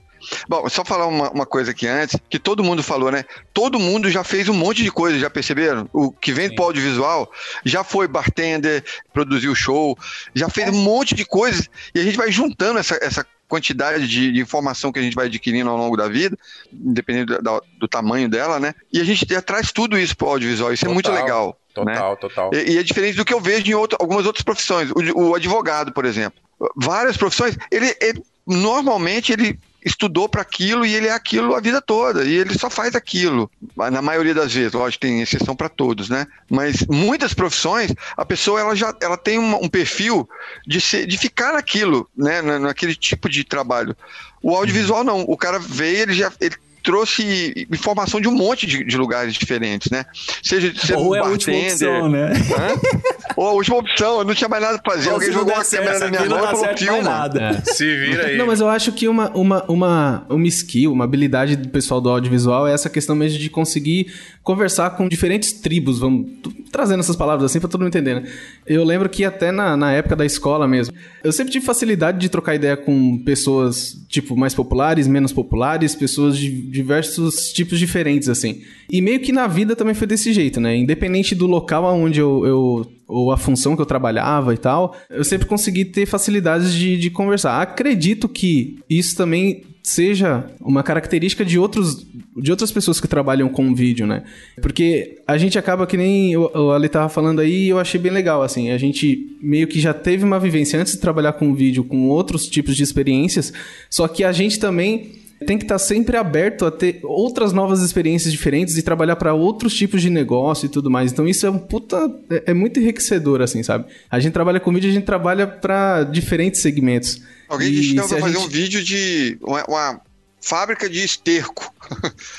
[0.47, 3.23] Bom, só falar uma, uma coisa aqui antes, que todo mundo falou, né?
[3.53, 5.89] Todo mundo já fez um monte de coisa, já perceberam?
[5.93, 7.31] O que vem pro audiovisual
[7.63, 9.97] já foi bartender, produziu show,
[10.33, 13.25] já fez um monte de coisas, e a gente vai juntando essa, essa
[13.55, 16.37] quantidade de, de informação que a gente vai adquirindo ao longo da vida,
[16.73, 18.73] independente do, do tamanho dela, né?
[18.91, 21.47] E a gente já traz tudo isso pro audiovisual, isso é muito Total, legal.
[21.77, 21.93] né?
[21.93, 22.51] Total, total.
[22.53, 24.91] E, e é diferente do que eu vejo em outro- algumas outras profissões.
[24.91, 26.39] O, o advogado, por exemplo.
[26.75, 31.79] Várias profissões, ele, ele- normalmente ele estudou para aquilo e ele é aquilo a vida
[31.79, 32.25] toda.
[32.25, 33.49] E ele só faz aquilo.
[33.75, 36.25] Na maioria das vezes, lógico, tem exceção para todos, né?
[36.49, 40.27] Mas muitas profissões, a pessoa ela já ela tem um, um perfil
[40.65, 42.41] de, ser, de ficar naquilo, né?
[42.41, 43.95] Na- Naquele tipo de trabalho.
[44.41, 45.21] O audiovisual não.
[45.21, 46.31] O cara veio, ele já.
[46.41, 50.05] Ele, trouxe informação de um monte de, de lugares diferentes, né?
[50.43, 52.31] Seja ser Ou um é a última opção, né?
[52.31, 53.33] Hã?
[53.35, 55.09] Ou a última opção, eu não tinha mais nada pra fazer.
[55.09, 57.01] Ou Alguém jogou uma câmera na minha mão e falou, filma.
[57.01, 57.63] nada.
[57.65, 58.37] Se vira aí.
[58.37, 62.09] Não, mas eu acho que uma, uma, uma, uma skill, uma habilidade do pessoal do
[62.09, 66.27] audiovisual é essa questão mesmo de conseguir conversar com diferentes tribos, vamos
[66.71, 68.29] trazendo essas palavras assim pra todo mundo entender, né?
[68.67, 70.93] Eu lembro que até na, na época da escola mesmo,
[71.23, 76.37] eu sempre tive facilidade de trocar ideia com pessoas, tipo, mais populares, menos populares, pessoas
[76.37, 78.61] de diversos tipos diferentes, assim.
[78.89, 80.75] E meio que na vida também foi desse jeito, né?
[80.75, 85.23] Independente do local onde eu, eu ou a função que eu trabalhava e tal, eu
[85.23, 87.61] sempre consegui ter facilidades de, de conversar.
[87.61, 93.73] Acredito que isso também seja uma característica de outros de outras pessoas que trabalham com
[93.73, 94.23] vídeo, né?
[94.59, 98.41] Porque a gente acaba que nem o Ali tava falando aí, eu achei bem legal
[98.41, 102.09] assim, a gente meio que já teve uma vivência antes de trabalhar com vídeo com
[102.09, 103.53] outros tipos de experiências,
[103.89, 108.31] só que a gente também tem que estar sempre aberto a ter outras novas experiências
[108.31, 111.11] diferentes e trabalhar para outros tipos de negócio e tudo mais.
[111.11, 111.97] Então isso é um puta.
[112.29, 113.85] É, é muito enriquecedor, assim, sabe?
[114.09, 117.21] A gente trabalha com vídeo, a gente trabalha para diferentes segmentos.
[117.47, 120.01] Alguém E te chama pra fazer gente- um vídeo de uma, uma
[120.47, 121.73] fábrica de esterco.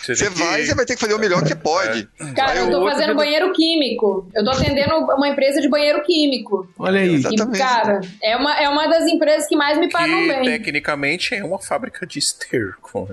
[0.02, 2.08] Você Você que- vai e você vai ter que fazer o melhor que você pode.
[2.34, 4.28] Cara, Aí eu tô fazendo banheiro químico.
[4.34, 6.68] Eu tô atendendo uma empresa de banheiro químico.
[6.78, 7.10] Olha aí.
[7.10, 7.58] E, Exatamente.
[7.58, 10.42] cara, é uma, é uma das empresas que mais me pagam Que bem.
[10.44, 13.08] tecnicamente é uma fábrica de esterco.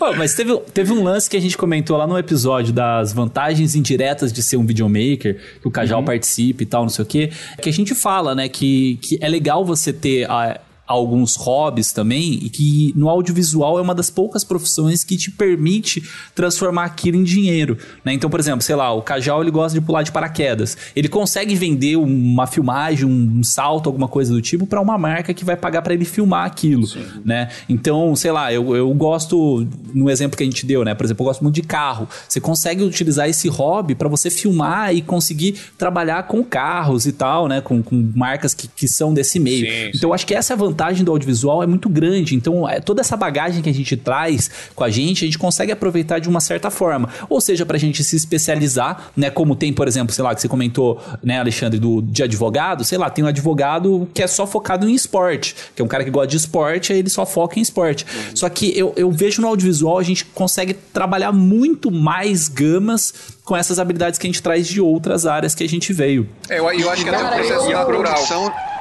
[0.00, 3.74] Ó, mas teve, teve um lance que a gente comentou lá no episódio das vantagens
[3.74, 7.30] indiretas de ser um videomaker, que o Cajal participa e tal, não sei o quê,
[7.60, 12.34] que a gente fala, né, que, que é legal você ter ah, alguns hobbies também
[12.42, 16.02] e que no audiovisual é uma das poucas profissões que te permite
[16.34, 18.12] transformar aquilo em dinheiro, né?
[18.12, 20.76] Então, por exemplo, sei lá, o Cajal ele gosta de pular de paraquedas.
[20.94, 25.44] Ele consegue vender uma filmagem, um salto, alguma coisa do tipo para uma marca que
[25.44, 26.86] vai pagar para ele filmar aquilo,
[27.24, 27.48] né?
[27.68, 30.94] Então, sei lá, eu, eu gosto no exemplo que a gente deu, né?
[30.94, 32.06] Por exemplo, eu gosto muito de carro.
[32.28, 37.48] Você consegue utilizar esse hobby para você filmar e conseguir trabalhar com carros e tal,
[37.48, 37.62] né?
[37.62, 39.66] Com, com marcas que, que são desse meio.
[39.66, 42.34] Sim, então, eu acho que essa é a vantagem do audiovisual é muito grande.
[42.34, 45.72] Então, é, toda essa bagagem que a gente traz com a gente, a gente consegue
[45.72, 47.08] aproveitar de uma certa forma.
[47.28, 49.30] Ou seja, pra gente se especializar, né?
[49.30, 52.98] Como tem, por exemplo, sei lá, que você comentou, né, Alexandre, do, de advogado, sei
[52.98, 56.10] lá, tem um advogado que é só focado em esporte, que é um cara que
[56.10, 58.06] gosta de esporte, aí ele só foca em esporte.
[58.34, 63.56] Só que eu, eu vejo no audiovisual a gente consegue trabalhar muito mais gamas com
[63.56, 66.28] essas habilidades que a gente traz de outras áreas que a gente veio.
[66.48, 68.73] É, eu, eu acho que até o processo eu- natural.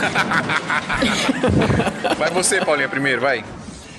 [2.18, 3.44] Vai você, Paulinha, primeiro, vai.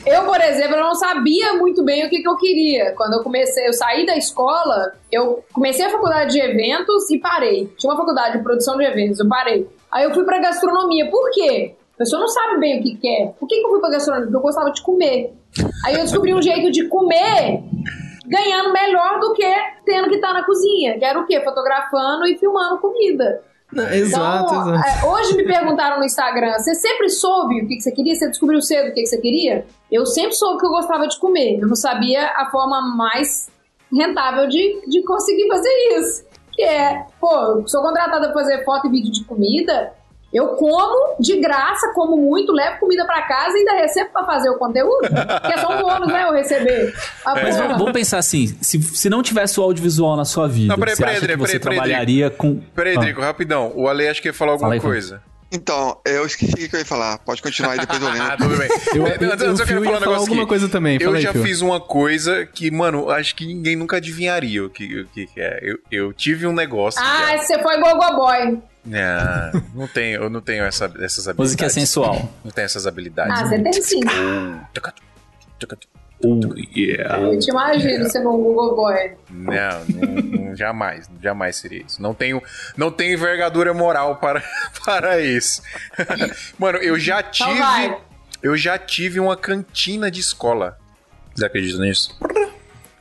[0.05, 2.93] Eu, por exemplo, não sabia muito bem o que, que eu queria.
[2.95, 7.71] Quando eu comecei, eu saí da escola, eu comecei a faculdade de eventos e parei.
[7.77, 9.67] Tinha uma faculdade de produção de eventos, eu parei.
[9.91, 11.09] Aí eu fui pra gastronomia.
[11.09, 11.75] Por quê?
[11.93, 13.33] A pessoa não sabe bem o que quer.
[13.39, 14.25] Por que, que eu fui pra gastronomia?
[14.25, 15.33] Porque eu gostava de comer.
[15.85, 17.63] Aí eu descobri um jeito de comer
[18.25, 19.45] ganhando melhor do que
[19.85, 20.97] tendo que estar na cozinha.
[20.97, 21.41] Que era o quê?
[21.41, 23.43] Fotografando e filmando comida.
[23.73, 25.05] Exato, Então, exato.
[25.05, 28.15] é, hoje me perguntaram no Instagram: você sempre soube o que, que você queria?
[28.15, 29.65] Você descobriu cedo o que, que você queria?
[29.91, 31.59] Eu sempre soube que eu gostava de comer.
[31.59, 33.49] Eu não sabia a forma mais
[33.93, 36.25] rentável de, de conseguir fazer isso.
[36.53, 39.93] Que é, pô, sou contratada pra fazer foto e vídeo de comida.
[40.33, 44.49] Eu como de graça, como muito, levo comida pra casa e ainda recebo pra fazer
[44.49, 45.01] o conteúdo.
[45.45, 46.23] Que é só um bônus, né?
[46.23, 46.93] Eu receber.
[47.25, 47.77] Ah, Mas porra.
[47.77, 51.01] vamos, pensar assim: se, se não tivesse o audiovisual na sua vida, Não, peraí, você
[51.01, 52.61] peraí, acha André, que você peraí, peraí, trabalharia com.
[52.73, 52.99] Peraí, Ah.
[53.01, 53.71] Drico, rapidão.
[53.75, 54.93] O Ale acho que ia falar alguma Fala aí, Fábio.
[54.93, 55.21] coisa.
[55.53, 57.17] Então, eu esqueci o que eu ia falar.
[57.19, 58.37] Pode continuar aí, depois eu Ah, lembro.
[58.37, 58.69] tudo bem.
[58.95, 60.47] Eu- É, não, eu- eu só quero falar ia um negócio alguma aqui.
[60.49, 64.63] coisa também, Eu aí, já fiz uma coisa que, mano, acho que ninguém nunca adivinharia
[64.65, 65.59] o que, o que é.
[65.61, 67.01] Eu, eu tive um negócio.
[67.03, 68.37] Ah, que você foi Gogo Boy.
[68.37, 71.37] é- não, não tenho, eu não tenho essa, essas habilidades.
[71.37, 72.29] Música sensual.
[72.43, 73.41] Não tenho essas habilidades.
[73.41, 74.01] Ah, você tem sim.
[76.23, 77.19] Oh, yeah.
[77.19, 79.11] Eu te imagino sendo um Google Boy.
[79.29, 80.13] Não, não,
[80.45, 82.01] não, jamais, jamais seria isso.
[82.01, 82.41] Não tenho,
[82.77, 84.43] não tenho envergadura moral para,
[84.85, 85.61] para isso.
[86.59, 87.97] Mano, eu já tive, Então vai.
[88.43, 90.77] eu já tive uma cantina de escola.
[91.35, 92.15] Você acredita nisso?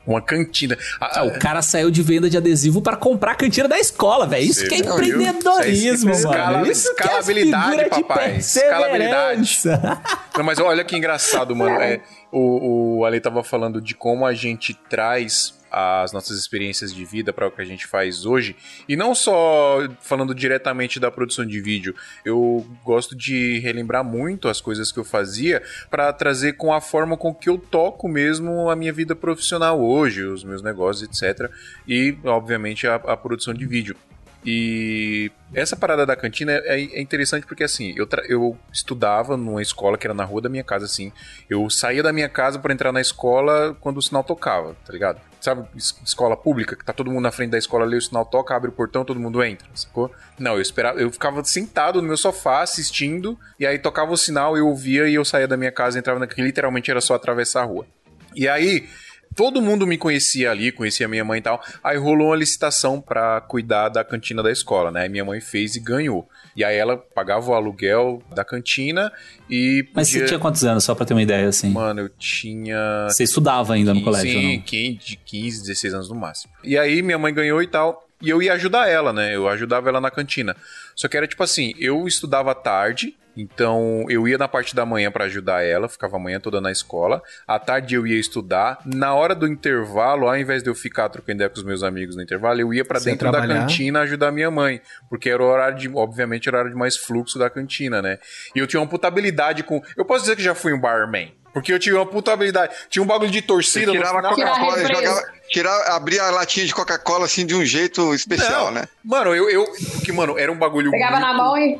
[0.05, 0.77] Uma cantina.
[0.99, 4.43] Ah, o cara saiu de venda de adesivo para comprar a cantina da escola, velho.
[4.43, 6.71] Isso é empreendedorismo, Isso é mano.
[6.71, 8.35] Isso que é escalabilidade, figura de papai.
[8.37, 9.59] Escalabilidade.
[10.35, 11.79] Não, mas olha que engraçado, mano.
[11.79, 17.05] É, o, o Ale tava falando de como a gente traz as nossas experiências de
[17.05, 18.55] vida para o que a gente faz hoje.
[18.87, 21.95] E não só falando diretamente da produção de vídeo.
[22.25, 27.15] Eu gosto de relembrar muito as coisas que eu fazia para trazer com a forma
[27.15, 31.49] com que eu toco mesmo a minha vida profissional hoje, os meus negócios, etc.
[31.87, 33.95] E, obviamente, a, a produção de vídeo.
[34.43, 39.97] E essa parada da cantina é, é interessante porque, assim, eu, eu estudava numa escola
[39.97, 41.11] que era na rua da minha casa, assim.
[41.49, 45.21] Eu saía da minha casa para entrar na escola quando o sinal tocava, tá ligado?
[45.41, 48.23] Sabe, es- escola pública, que tá todo mundo na frente da escola ali, o sinal
[48.25, 50.11] toca, abre o portão, todo mundo entra, sacou?
[50.37, 54.55] Não, eu esperava, eu ficava sentado no meu sofá assistindo, e aí tocava o sinal,
[54.55, 57.65] eu ouvia e eu saía da minha casa, entrava naquele, literalmente era só atravessar a
[57.65, 57.87] rua.
[58.35, 58.87] E aí,
[59.35, 61.61] todo mundo me conhecia ali, conhecia minha mãe e tal.
[61.83, 65.03] Aí rolou uma licitação pra cuidar da cantina da escola, né?
[65.03, 66.27] Aí minha mãe fez e ganhou.
[66.55, 69.11] E aí ela pagava o aluguel da cantina
[69.49, 71.69] e Mas você podia- tinha quantos anos, só pra ter uma ideia, assim?
[71.69, 74.63] Mano, eu tinha Você estudava ainda no colégio, Sim, não?
[74.63, 76.51] 15, de 15, 16 anos no máximo.
[76.63, 78.07] E aí minha mãe ganhou e tal.
[78.21, 79.35] E eu ia ajudar ela, né?
[79.35, 80.55] Eu ajudava ela na cantina.
[81.01, 85.11] Só que era tipo assim, eu estudava tarde, então eu ia na parte da manhã
[85.11, 87.23] pra ajudar ela, ficava a manhã toda na escola.
[87.47, 88.77] À tarde eu ia estudar.
[88.85, 92.15] Na hora do intervalo, ao invés de eu ficar trocando ideia com os meus amigos
[92.15, 93.61] no intervalo, eu ia ia dentro da trabalhar?
[93.61, 94.79] cantina ajudar minha mãe,
[95.09, 98.19] porque era o horário de, obviamente, era o horário de mais fluxo da cantina, né?
[98.55, 101.33] E eu tinha uma puta habilidade com, eu posso dizer que já fui um barman.
[101.51, 102.73] Porque eu tinha uma puta habilidade.
[102.89, 104.55] Tinha um bagulho de torcida no Tirava a final.
[104.55, 105.40] Coca-Cola e jogava.
[105.51, 108.87] Tirava, abria a latinha de Coca-Cola assim de um jeito especial, Não, né?
[109.03, 109.65] Mano, eu, eu.
[109.91, 110.89] Porque, mano, era um bagulho.
[110.91, 111.79] Pegava muito- na mão e.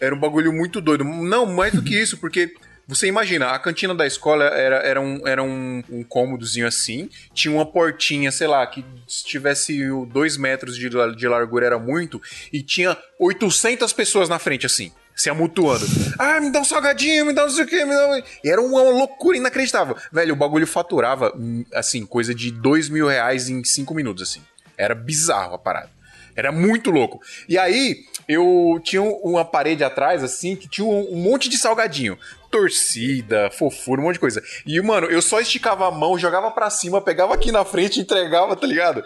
[0.00, 1.04] Era um bagulho muito doido.
[1.04, 2.52] Não, mais do que isso, porque.
[2.86, 7.54] Você imagina, a cantina da escola era, era, um, era um, um cômodozinho assim, tinha
[7.54, 12.20] uma portinha, sei lá, que se tivesse dois metros de, de largura era muito,
[12.52, 15.84] e tinha 800 pessoas na frente, assim, se amutuando.
[16.18, 18.22] Ah, me dá um salgadinho, me dá não sei o que, me dá.
[18.42, 19.96] E Era uma loucura inacreditável.
[20.12, 24.42] Velho, o bagulho faturava, hum, assim, coisa de dois mil reais em cinco minutos, assim.
[24.76, 25.90] Era bizarro a parada.
[26.36, 27.20] Era muito louco.
[27.48, 27.96] E aí,
[28.28, 32.18] eu tinha um- uma parede atrás, assim, que tinha um, monte de salgadinho.
[32.50, 34.42] Torcida, fofura, um monte de coisa.
[34.66, 38.02] E, mano, eu só esticava a mão, jogava pra cima, pegava aqui na frente e
[38.02, 39.04] entregava, tá ligado?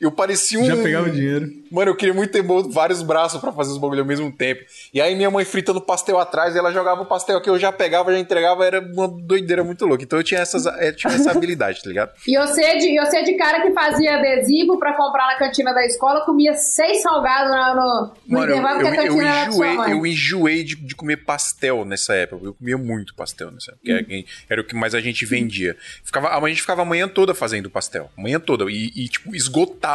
[0.00, 0.64] Eu parecia um.
[0.64, 1.46] Já pegava o dinheiro.
[1.70, 4.62] Mano, eu queria muito ter vários braços pra fazer os bagulho ao mesmo tempo.
[4.94, 8.10] E aí minha mãe fritando pastel atrás, ela jogava o pastel aqui, eu já pegava,
[8.10, 10.02] já entregava, era uma doideira muito louca.
[10.02, 12.12] Então eu tinha, essas, eu tinha essa habilidade, tá ligado?
[12.26, 15.84] E você de, e você de cara que fazia adesivo pra comprar na cantina da
[15.84, 19.28] escola, comia seis salgados no, no, no Mano, eu, intervalo eu, que a eu cantina
[19.28, 19.92] era da sua enjoei, mãe.
[19.92, 22.46] eu enjoei de, de comer pastel nessa época.
[22.46, 23.92] Eu comia muito pastel nessa época.
[23.92, 23.96] Hum.
[23.96, 25.76] Era, era o que mais a gente vendia.
[26.02, 28.10] Ficava, a gente ficava a manhã toda fazendo pastel.
[28.16, 28.64] A manhã toda.
[28.70, 29.89] E, e, tipo, esgotava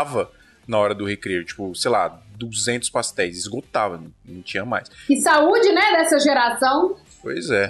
[0.67, 1.45] na hora do recreio.
[1.45, 3.37] Tipo, sei lá, 200 pastéis.
[3.37, 4.01] Esgotava.
[4.25, 4.89] Não, tinha mais.
[5.09, 6.97] E saúde, né, dessa geração.
[7.21, 7.69] Pois é.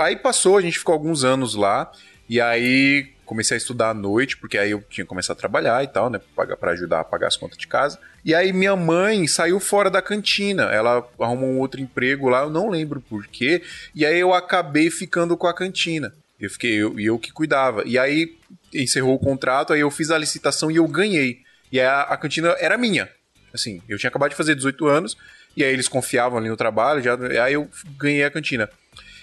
[0.00, 1.90] Aí passou, a gente ficou alguns anos lá.
[2.28, 5.84] E aí comecei a estudar à noite, porque aí eu tinha que começar a trabalhar
[5.84, 6.20] e tal, né?
[6.34, 7.98] Pra ajudar a pagar as contas de casa.
[8.24, 10.64] E aí minha mãe saiu fora da cantina.
[10.64, 13.62] Ela arrumou um outro emprego lá, eu não lembro por quê.
[13.94, 16.12] E aí eu acabei ficando com a cantina.
[16.40, 17.84] Eu fiquei, eu, e eu que cuidava.
[17.86, 18.36] E aí
[18.74, 21.42] encerrou o contrato, aí eu fiz a licitação e eu ganhei.
[21.70, 23.08] E a, a cantina era minha.
[23.52, 25.16] Assim, eu tinha acabado de fazer 18 anos,
[25.56, 27.68] e aí eles confiavam ali no trabalho, já, aí eu
[27.98, 28.68] ganhei a cantina.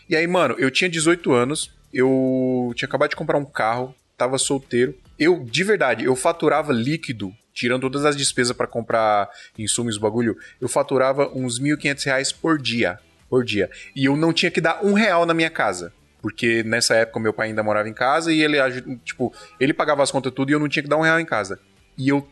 [0.10, 4.38] E aí, mano, eu tinha 18 anos, eu tinha acabado de comprar um carro, tava
[4.38, 4.98] solteiro.
[5.18, 10.68] Eu, de verdade, eu faturava líquido, tirando todas as despesas pra comprar insumos bagulho, eu
[10.68, 13.00] faturava uns 1.500 reais por dia.
[13.30, 13.70] Por dia.
[13.96, 15.92] E eu não tinha que dar um real na minha casa.
[16.22, 18.58] Porque nessa época meu pai ainda morava em casa e ele,
[19.04, 21.26] tipo, ele pagava as contas tudo e eu não tinha que dar um real em
[21.26, 21.60] casa.
[21.98, 22.28] E eu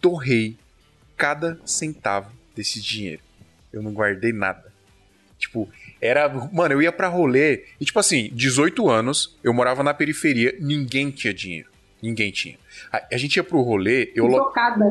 [0.00, 0.56] torrei
[1.16, 3.22] cada centavo desse dinheiro.
[3.72, 4.72] Eu não guardei nada.
[5.38, 5.68] Tipo,
[6.00, 6.28] era.
[6.52, 7.64] Mano, eu ia pra rolê.
[7.80, 11.68] E, tipo assim, 18 anos, eu morava na periferia, ninguém tinha dinheiro.
[12.02, 12.56] Ninguém tinha.
[12.92, 14.36] A, a gente ia pro rolê, eu, lo,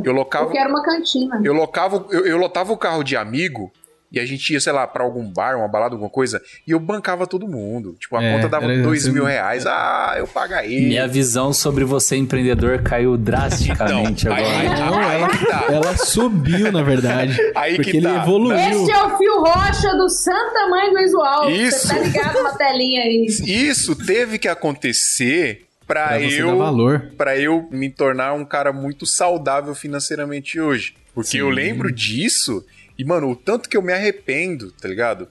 [0.04, 0.46] eu locava.
[0.46, 1.42] Eu quero uma cantina.
[1.44, 3.72] Eu locava, eu, eu lotava o carro de amigo
[4.12, 6.80] e a gente ia, sei lá, pra algum bar, uma balada, alguma coisa, e eu
[6.80, 7.96] bancava todo mundo.
[8.00, 9.66] Tipo, a É, conta dava era- dois mil reais.
[9.66, 10.86] Ah, eu paga aí.
[10.88, 14.80] Minha visão sobre você empreendedor caiu drasticamente Então, aí- agora.
[14.92, 15.66] Não, Aí ela, que tá.
[15.70, 17.38] ela subiu, na verdade.
[17.56, 18.22] Aí porque que ele tá.
[18.24, 18.58] evoluiu.
[18.58, 21.50] Este é o fio rocha do Santa Mãe do Visual.
[21.52, 21.88] Isso.
[21.88, 23.26] Você tá ligado na telinha aí.
[23.46, 27.12] Isso teve que acontecer pra, Pra eu valor.
[27.18, 30.94] para eu me tornar um cara muito saudável financeiramente hoje.
[31.14, 31.40] Porque Sim.
[31.40, 32.64] eu lembro disso
[32.98, 35.28] e, mano, o tanto que eu me arrependo, tá ligado?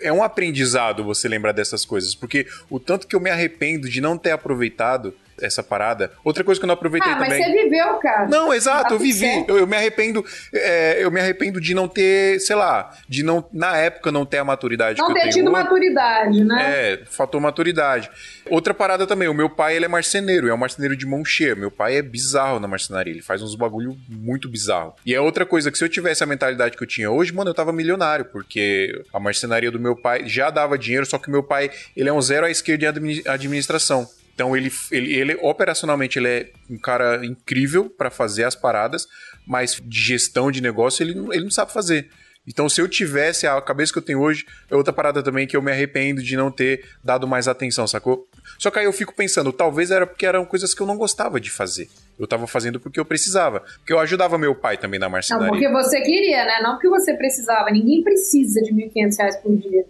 [0.00, 4.00] É um aprendizado você lembrar dessas coisas, porque o tanto que eu me arrependo de
[4.00, 6.10] não ter aproveitado essa parada.
[6.24, 7.42] Outra coisa que eu não aproveitei Ah, mas também.
[7.44, 8.28] você viveu, cara.
[8.28, 9.44] Não, exato, Tá eu tudo vivi.
[9.48, 10.24] Eu, eu me arrependo.
[10.52, 14.38] é, eu me arrependo de não ter, sei lá, de não, na época, não ter
[14.38, 16.62] a maturidade Não que eu ter tenho tido maturidade, né?
[16.92, 18.10] É, fator maturidade.
[18.48, 21.54] Outra parada também, o meu pai, ele é marceneiro, é um marceneiro de mão cheia.
[21.54, 24.94] Meu pai é bizarro na marcenaria, ele faz uns bagulho muito bizarro.
[25.06, 27.50] E é outra coisa que se eu tivesse a mentalidade que eu tinha hoje, mano,
[27.50, 31.30] eu tava milionário, porque a marcenaria do meu pai já dava dinheiro, só que o
[31.30, 34.08] meu pai, ele é um zero à esquerda em admini- administração.
[34.40, 39.06] Então ele, ele, ele operacionalmente ele é um cara incrível pra fazer as paradas,
[39.46, 42.08] mas de gestão de negócio ele, não- ele não sabe fazer.
[42.46, 45.54] Então, se eu tivesse a cabeça que eu tenho hoje, é outra parada também que
[45.54, 48.26] eu me arrependo de não ter dado mais atenção, sacou?
[48.58, 51.38] Só que aí eu fico pensando, talvez era porque eram coisas que eu não gostava
[51.38, 51.86] de fazer.
[52.18, 53.60] Eu tava fazendo porque eu precisava.
[53.76, 55.48] Porque eu ajudava meu pai também na Não, marcenaria.
[55.50, 56.60] porque você queria, né?
[56.62, 57.70] Não porque você precisava.
[57.70, 59.84] Ninguém precisa de 1.500 reais por dia.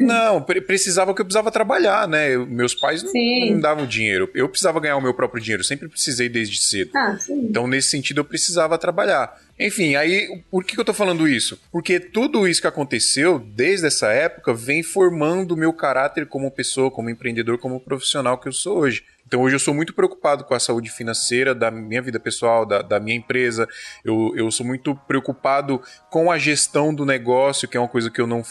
[0.00, 2.34] Não, pre- precisava que eu precisava trabalhar, né?
[2.34, 3.12] Eu- meus pais não,
[3.52, 4.30] não davam dinheiro.
[4.34, 6.90] Eu precisava ganhar o meu próprio dinheiro, sempre precisei desde cedo.
[6.94, 7.16] Ah.
[7.28, 9.36] Então, nesse sentido, eu precisava trabalhar.
[9.58, 11.60] Enfim, aí, por que, que eu tô falando isso?
[11.70, 16.90] Porque tudo isso que aconteceu desde essa época vem formando o meu caráter como pessoa,
[16.90, 19.04] como empreendedor, como profissional que eu sou hoje.
[19.26, 22.82] Então, hoje eu sou muito preocupado com a saúde financeira da minha vida pessoal, da,
[22.82, 23.66] da minha empresa.
[24.04, 25.80] Eu, eu sou muito preocupado
[26.10, 28.42] com a gestão do negócio, que é uma coisa que eu não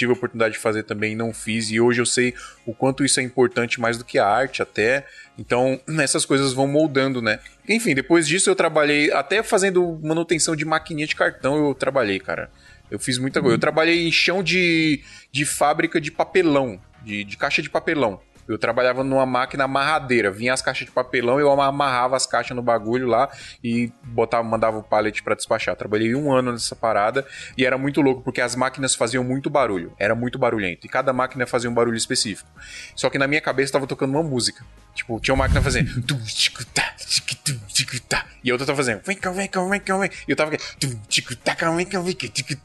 [0.00, 1.70] tive a oportunidade de fazer também e não fiz.
[1.70, 2.34] E hoje eu sei
[2.64, 5.06] o quanto isso é importante mais do que a arte até.
[5.38, 7.38] Então, essas coisas vão moldando, né?
[7.68, 12.50] Enfim, depois disso eu trabalhei, até fazendo manutenção de maquininha de cartão, eu trabalhei, cara.
[12.90, 13.54] Eu fiz muita coisa.
[13.54, 18.20] Eu trabalhei em chão de, de fábrica de papelão, de, de caixa de papelão.
[18.50, 20.30] Eu trabalhava numa máquina amarradeira.
[20.30, 23.30] Vinha as caixas de papelão, eu amarrava as caixas no bagulho lá
[23.62, 25.76] e botava, mandava o pallet pra despachar.
[25.76, 27.24] Trabalhei um ano nessa parada
[27.56, 29.92] e era muito louco porque as máquinas faziam muito barulho.
[29.98, 30.84] Era muito barulhento.
[30.84, 32.50] E cada máquina fazia um barulho específico.
[32.96, 34.64] Só que na minha cabeça tava tocando uma música.
[34.94, 35.90] Tipo, tinha uma máquina fazendo.
[36.74, 36.94] tá,
[38.08, 38.26] tá.
[38.42, 39.02] E outra tava fazendo.
[39.04, 40.10] Vem cá, vem cá, vem cá, vem.
[40.26, 40.64] E eu tava aqui.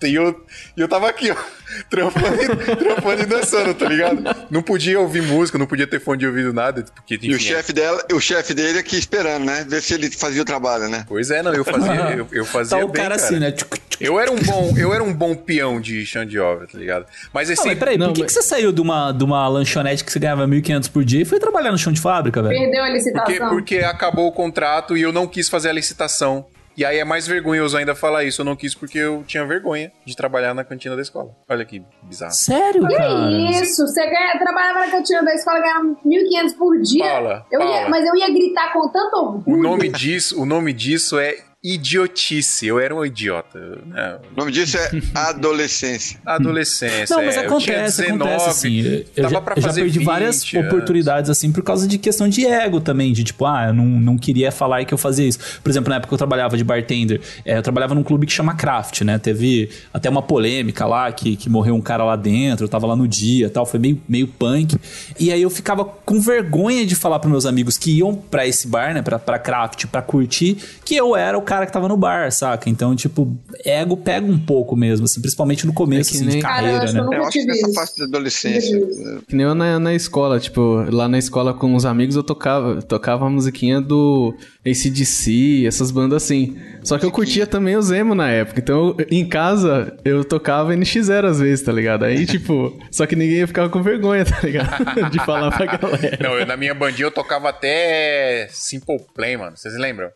[0.04, 0.46] E eu,
[0.78, 1.36] e eu tava aqui, ó.
[1.90, 4.24] Trampando, trampando e dançando, tá ligado?
[4.50, 6.84] Não podia ouvir música, não podia ter fone de ouvido, nada.
[6.96, 9.66] Porque, E o é- chefe dela, o chefe dele aqui esperando, né?
[9.68, 11.04] Ver se ele fazia o trabalho, né?
[11.08, 13.52] Pois é, não, eu fazia, eu, eu fazia Tá o bem, cara assim, né?
[13.52, 14.04] Tchuc, tchuc.
[14.04, 17.06] Eu era um bom, eu era um bom peão de chão de obra, tá ligado?
[17.34, 19.48] Mas assim, mas peraí, Não, por que, mas- que você saiu de uma, de uma
[19.48, 22.58] lanchonete que você ganhava 1.500 por dia e foi trabalhar no chão de fábrica, velho?
[22.60, 23.50] Perdeu a porque, licitação.
[23.50, 26.46] porque acabou o contrato e eu não quis fazer a licitação.
[26.78, 28.42] E aí é mais vergonhoso ainda falar isso.
[28.42, 31.30] Eu não quis porque eu tinha vergonha de trabalhar na cantina da escola.
[31.50, 32.34] Olha que bizarro.
[32.34, 33.32] Sério, cara?
[33.62, 37.04] Isso, você ganha, trabalhava na cantina da escola, ganhava 1.500 por dia.
[37.06, 37.90] Paula, eu ia, Paula.
[37.90, 39.62] mas eu ia gritar com tanto O orgulho.
[39.62, 41.38] nome disso, o nome disso é
[41.74, 42.68] idiotice.
[42.68, 43.60] Eu era um idiota.
[43.86, 44.20] Né?
[44.32, 46.20] O nome disso é adolescência.
[46.26, 47.16] Adolescência.
[47.16, 48.80] Não, mas é, acontece, 19, acontece assim.
[49.16, 50.68] Eu tava já, pra eu já fazer perdi 20 várias anos.
[50.68, 54.18] oportunidades assim por causa de questão de ego também, de tipo, ah, eu não, não
[54.18, 55.40] queria falar que eu fazia isso.
[55.64, 58.34] Por exemplo, na época que eu trabalhava de bartender, é, eu trabalhava num clube que
[58.34, 59.18] chama Craft, né?
[59.18, 62.96] Teve até uma polêmica lá que, que morreu um cara lá dentro, eu tava lá
[62.96, 64.78] no dia, e tal, foi meio meio punk.
[65.20, 68.68] E aí eu ficava com vergonha de falar pros meus amigos que iam pra esse
[68.68, 71.96] bar, né, pra, pra Craft, pra curtir, que eu era o cara que tava no
[71.96, 72.68] bar, saca?
[72.68, 76.32] Então, tipo, ego pega um pouco mesmo, assim, principalmente no começo É que assim, de
[76.34, 77.18] nem- Cara, eu carreira, acho que eu né?
[77.18, 78.80] Eu acho que nessa fase da adolescência.
[78.80, 82.24] Tive Que nem eu na, na escola, tipo, lá na escola com os amigos eu
[82.24, 84.34] tocava, tocava a musiquinha do
[84.66, 86.58] ACDC, essas bandas assim.
[86.84, 88.60] Só que eu curtia também o Zemo na época.
[88.60, 92.04] Então, eu- em casa, eu tocava NX0 às vezes, tá ligado?
[92.06, 94.86] Aí, tipo, só que ninguém ficava com vergonha, tá ligado?
[95.12, 96.18] De falar pra galera.
[96.22, 99.56] Não, eu, na minha bandinha eu tocava até Simple Play, mano.
[99.56, 100.10] Vocês lembram?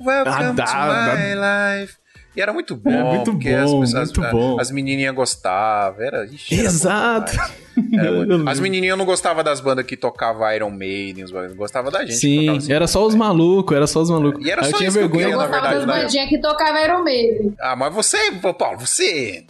[0.00, 1.14] Welcome Ah, dá, to dá.
[1.16, 1.94] my life.
[2.36, 4.60] E era muito bom, É, muito porque bom, as, pessoas, muito bom.
[4.60, 6.00] as menininhas gostavam.
[6.00, 7.32] Era, ixi, era Exato.
[7.92, 8.48] Eu lembro.
[8.48, 12.14] As menininhas não gostavam das bandas que tocavam Iron Maiden, os bagulhos, gostava da gente.
[12.14, 12.72] Sim, tocava assim.
[12.72, 14.44] era só os malucos, era só os malucos.
[14.46, 15.24] E era Aí eu só tinha isso que eu vergonha.
[15.26, 16.02] queria, Eu na gostava verdade, das né?
[16.04, 17.54] bandinhas que tocava Iron Maiden.
[17.60, 18.18] Ah, mas você,
[18.56, 19.44] Paulo, você...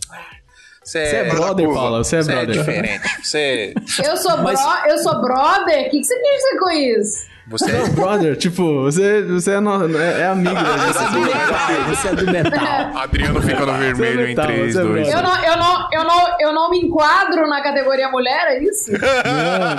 [0.83, 1.81] Você Você é brother, curva.
[1.83, 2.57] Paula, você é Você é brother.
[2.59, 3.09] diferente.
[3.23, 3.75] Você...
[4.03, 5.81] Eu sou, Mas- bro, eu sou brother?
[5.87, 7.27] O que, que você quer dizer com isso?
[7.51, 11.25] Você Não, brother, tipo, você, você é, no- é, é amigo da Você é do
[11.25, 11.35] gente.
[11.37, 12.91] metal, você é do metal.
[13.03, 16.05] Adriano fica no vermelho em metal, 3, você é 2, Eu não, eu, não, eu,
[16.05, 18.91] não, eu não me enquadro na categoria mulher, é isso?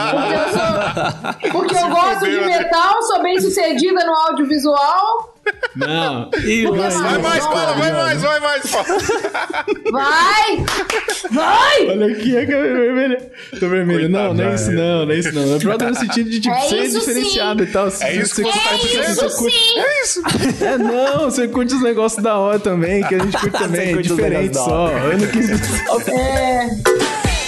[0.10, 2.58] Porque eu, sou, porque eu gosto de né?
[2.60, 5.36] metal, sou bem sucedida no audiovisual.
[5.76, 6.30] Não.
[6.46, 8.72] E Porque mas- Vai mais, vai mais, vai mais.
[9.92, 10.66] Vai!
[11.32, 11.88] Vai!
[11.90, 13.32] Olha aqui, a câmera vermelha.
[13.60, 14.10] Tô vermelho.
[14.10, 15.56] não, não é isso não, não é isso não.
[15.56, 17.88] É brother no sentido de tipo, É ser isso diferenciado e tal.
[18.02, 19.12] É isso que você tá dizendo.
[19.12, 19.80] Isso sim!
[19.80, 20.22] É isso.
[20.62, 23.94] É não, você curte os negócios da hora também, que a gente curte também, é
[23.94, 24.90] curte diferente só.
[24.90, 25.50] Eu não quis...
[26.10, 26.68] É,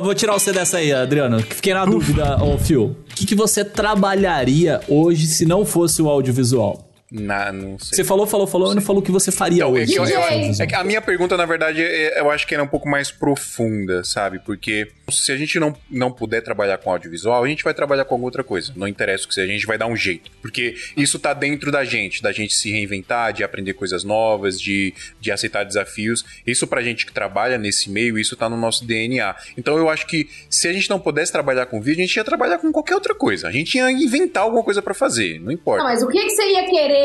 [0.00, 1.40] vou tirar você dessa aí, Adriano.
[1.40, 2.96] Fiquei na dúvida, ô Phil.
[3.10, 6.91] O que, que você trabalharia hoje se não fosse o audiovisual?
[7.14, 7.96] Na, não sei.
[7.96, 9.92] Você falou, falou, falou, e não falou o que você faria Então, é hoje.
[9.92, 12.62] que eu- eu- é que a minha pergunta, na verdade, é- eu acho que ela
[12.62, 14.38] é um pouco mais profunda, sabe?
[14.38, 18.14] Porque se a gente não, não puder trabalhar com audiovisual, a gente vai trabalhar com
[18.14, 18.72] alguma outra coisa.
[18.74, 20.30] Não interessa o que seja, a gente vai dar um jeito.
[20.40, 24.94] Porque isso tá dentro da gente, da gente se reinventar, de aprender coisas novas, de,
[25.20, 26.24] de aceitar desafios.
[26.46, 29.34] Isso pra gente que trabalha nesse meio, isso tá no nosso DNA.
[29.58, 32.24] Então eu acho que se a gente não pudesse trabalhar com vídeo, a gente ia
[32.24, 33.48] trabalhar com qualquer outra coisa.
[33.48, 35.82] A gente ia inventar alguma coisa pra fazer, não importa.
[35.82, 37.01] Não, mas o que, que você ia querer?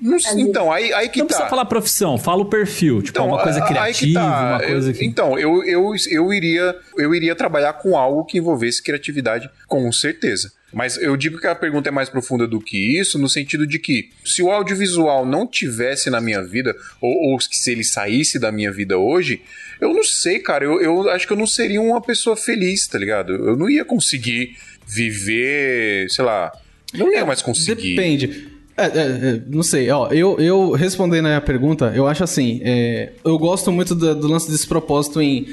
[0.00, 1.34] Não- então, aí, aí que Não tá.
[1.34, 3.02] precisa falar profissão, fala o perfil.
[3.02, 4.48] Tipo, uma coisa criativa, tá.
[4.50, 5.04] uma coisa Eu- que.
[5.04, 10.52] Então, eu, eu, eu, iria, eu iria trabalhar com algo que envolvesse criatividade, com certeza.
[10.72, 13.78] Mas eu digo que a pergunta é mais profunda do que isso, no sentido de
[13.80, 18.52] que se o audiovisual não tivesse na minha vida, ou, ou se ele saísse da
[18.52, 19.42] minha vida hoje,
[19.80, 20.64] eu não sei, cara.
[20.64, 23.32] Eu, eu acho que eu não seria uma pessoa feliz, tá ligado?
[23.32, 26.52] Eu não ia conseguir viver, sei lá.
[26.94, 27.96] Não ia mais conseguir.
[27.96, 28.57] Depende.
[28.78, 29.00] É, é,
[29.34, 33.72] é, não sei, ó, eu, eu respondendo a pergunta, eu acho assim, é, eu gosto
[33.72, 35.46] muito do, do lance desse propósito em.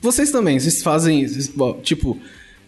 [0.00, 1.26] Vocês também, vocês fazem,
[1.82, 2.16] tipo,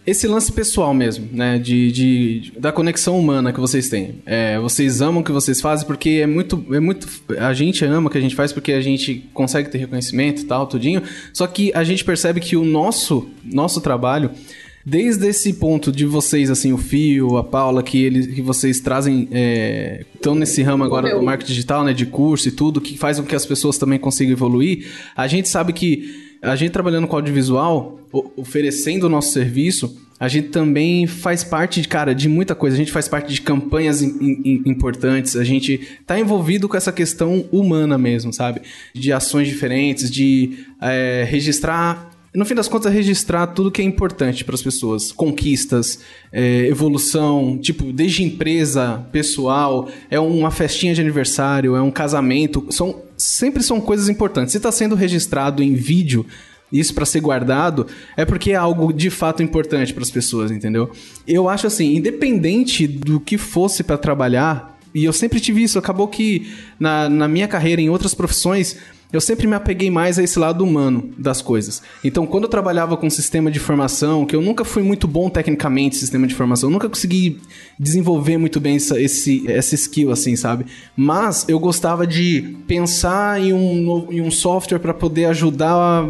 [0.07, 1.59] esse lance pessoal mesmo, né?
[1.59, 4.17] De, de- da conexão humana que vocês têm.
[4.27, 7.09] É, vocês amam o que vocês fazem porque é muito, é muito.
[7.39, 10.45] A gente ama o que a gente faz porque a gente consegue ter reconhecimento e
[10.45, 11.03] tal, tudinho.
[11.33, 14.31] Só que a gente percebe que o nosso, nosso trabalho.
[14.85, 19.29] Desde esse ponto de vocês, assim, o Fio, a Paula, que, eles, que vocês trazem,
[19.31, 21.21] é, estão nesse ramo agora Meu.
[21.21, 23.99] do marketing digital, né, de curso e tudo, que faz com que as pessoas também
[23.99, 28.01] consigam evoluir, a gente sabe que a gente trabalhando com audiovisual,
[28.37, 32.75] oferecendo o nosso serviço, a gente também faz parte, de, cara, de muita coisa.
[32.77, 36.93] A gente faz parte de campanhas im- im- importantes, a gente tá envolvido com essa
[36.93, 38.61] questão humana mesmo, sabe?
[38.95, 43.85] De ações diferentes, de é, registrar no fim das contas, é registrar tudo que é
[43.85, 45.13] importante para as pessoas.
[45.13, 45.99] Conquistas,
[46.33, 52.67] é, evolução, tipo, desde empresa, pessoal, é uma festinha de aniversário, é um casamento.
[52.71, 54.53] São, sempre são coisas importantes.
[54.53, 56.25] Se está sendo registrado em vídeo,
[56.73, 60.91] isso para ser guardado, é porque é algo de fato importante para as pessoas, entendeu?
[61.29, 66.09] Eu acho assim, independente do que fosse para trabalhar, e eu sempre tive isso, acabou
[66.09, 68.79] que na, na minha carreira, em outras profissões,
[69.13, 71.83] eu sempre me apeguei mais a esse lado humano das coisas.
[72.03, 75.97] Então, quando eu trabalhava com sistema de informação, que eu nunca fui muito bom tecnicamente
[75.97, 77.41] em sistema de informação, eu nunca consegui
[77.79, 80.65] desenvolver muito bem essa, esse, essa skill, assim, sabe?
[80.97, 86.09] Mas eu gostava de pensar em um, em um software para poder ajudar a-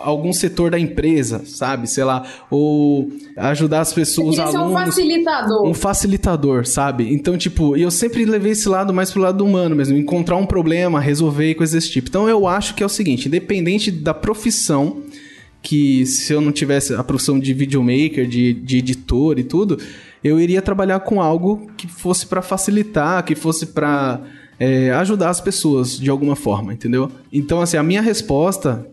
[0.00, 1.88] algum setor da empresa, sabe?
[1.88, 5.66] Sei lá, ou ajudar as pessoas, os ser um alunos facilitador.
[5.66, 7.12] um facilitador, sabe?
[7.12, 11.00] Então, tipo, eu sempre levei esse lado mais pro lado humano mesmo, encontrar um problema,
[11.00, 12.08] resolver e coisas desse tipo.
[12.08, 15.02] Então, eu acho que é o seguinte, independente da profissão,
[15.62, 19.78] que se eu não tivesse a profissão de videomaker, de, de editor e tudo,
[20.22, 24.20] eu iria trabalhar com algo que fosse pra facilitar, que fosse pra
[24.58, 27.10] é, ajudar as pessoas de alguma forma, entendeu?
[27.32, 28.86] Então, assim, a minha resposta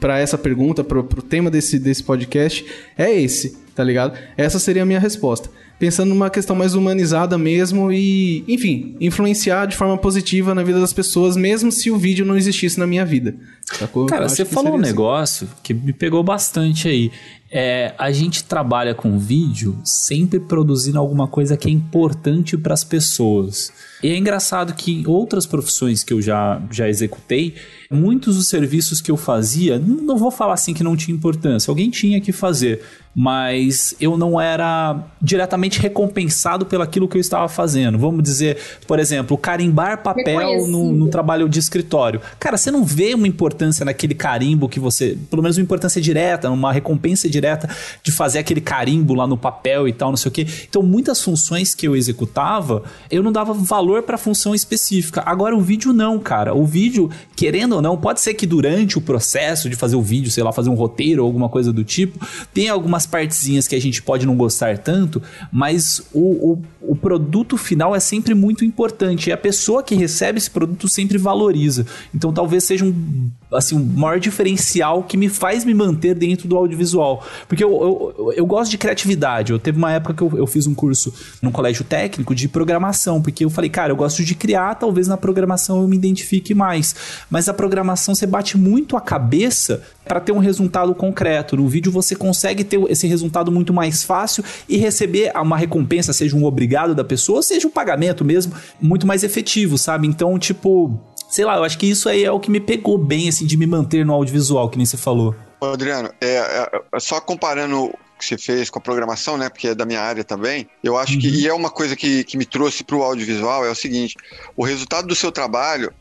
[0.00, 2.64] pra essa pergunta, pro, pro tema desse, desse podcast,
[2.96, 4.18] é esse, tá ligado?
[4.36, 5.50] Essa seria a minha resposta.
[5.82, 10.92] Pensando numa questão mais humanizada mesmo e, enfim, influenciar de forma positiva na vida das
[10.92, 13.34] pessoas, mesmo se o vídeo não existisse na minha vida.
[13.64, 14.06] Sacou?
[14.06, 14.84] Cara, você falou um assim.
[14.84, 17.10] negócio que me pegou bastante aí.
[17.50, 22.84] É, a gente trabalha com vídeo sempre produzindo alguma coisa que é importante para as
[22.84, 23.72] pessoas.
[24.02, 27.56] E é engraçado que em outras profissões que eu já, já executei,
[27.90, 31.90] muitos dos serviços que eu fazia, não vou falar assim que não tinha importância, alguém
[31.90, 32.80] tinha que fazer,
[33.14, 37.98] mas eu não era diretamente recompensado pelo aquilo que eu estava fazendo.
[37.98, 38.56] Vamos dizer,
[38.86, 42.20] por exemplo, carimbar papel no, no trabalho de escritório.
[42.40, 45.18] Cara, você não vê uma importância naquele carimbo que você.
[45.30, 47.68] Pelo menos uma importância direta, uma recompensa direta
[48.02, 50.46] de fazer aquele carimbo lá no papel e tal, não sei o quê.
[50.68, 55.22] Então, muitas funções que eu executava, eu não dava valor para função específica.
[55.26, 56.54] Agora, o vídeo não, cara.
[56.54, 60.30] O vídeo, querendo ou não, pode ser que durante o processo de fazer o vídeo,
[60.30, 62.18] sei lá, fazer um roteiro ou alguma coisa do tipo,
[62.54, 67.56] tem algumas partezinhas que a gente pode não gostar tanto, mas o, o, o produto
[67.56, 69.30] final é sempre muito importante.
[69.30, 71.86] E a pessoa que recebe esse produto sempre valoriza.
[72.14, 76.56] Então talvez seja um assim, um maior diferencial que me faz me manter dentro do
[76.56, 77.24] audiovisual.
[77.46, 79.52] Porque eu, eu, eu gosto de criatividade.
[79.52, 83.20] Eu teve uma época que eu, eu fiz um curso num colégio técnico de programação,
[83.20, 86.94] porque eu falei, cara, eu gosto de criar, talvez na programação eu me identifique mais.
[87.30, 91.56] Mas a programação você bate muito a cabeça para ter um resultado concreto.
[91.56, 96.36] No vídeo você consegue ter esse resultado muito mais fácil e receber uma recompensa, seja
[96.36, 100.06] um obrigado da pessoa, seja um pagamento mesmo, muito mais efetivo, sabe?
[100.06, 103.28] Então, tipo, sei lá, eu acho que isso aí é o que me pegou bem,
[103.28, 105.34] assim, de me manter no audiovisual, que nem você falou.
[105.60, 109.48] Ô, Adriano, é, é, é só comparando o que você fez com a programação, né?
[109.48, 110.68] Porque é da minha área também.
[110.82, 113.70] Eu acho que, e é uma coisa que, que me trouxe para o audiovisual, é
[113.70, 114.16] o seguinte:
[114.56, 115.92] o resultado do seu trabalho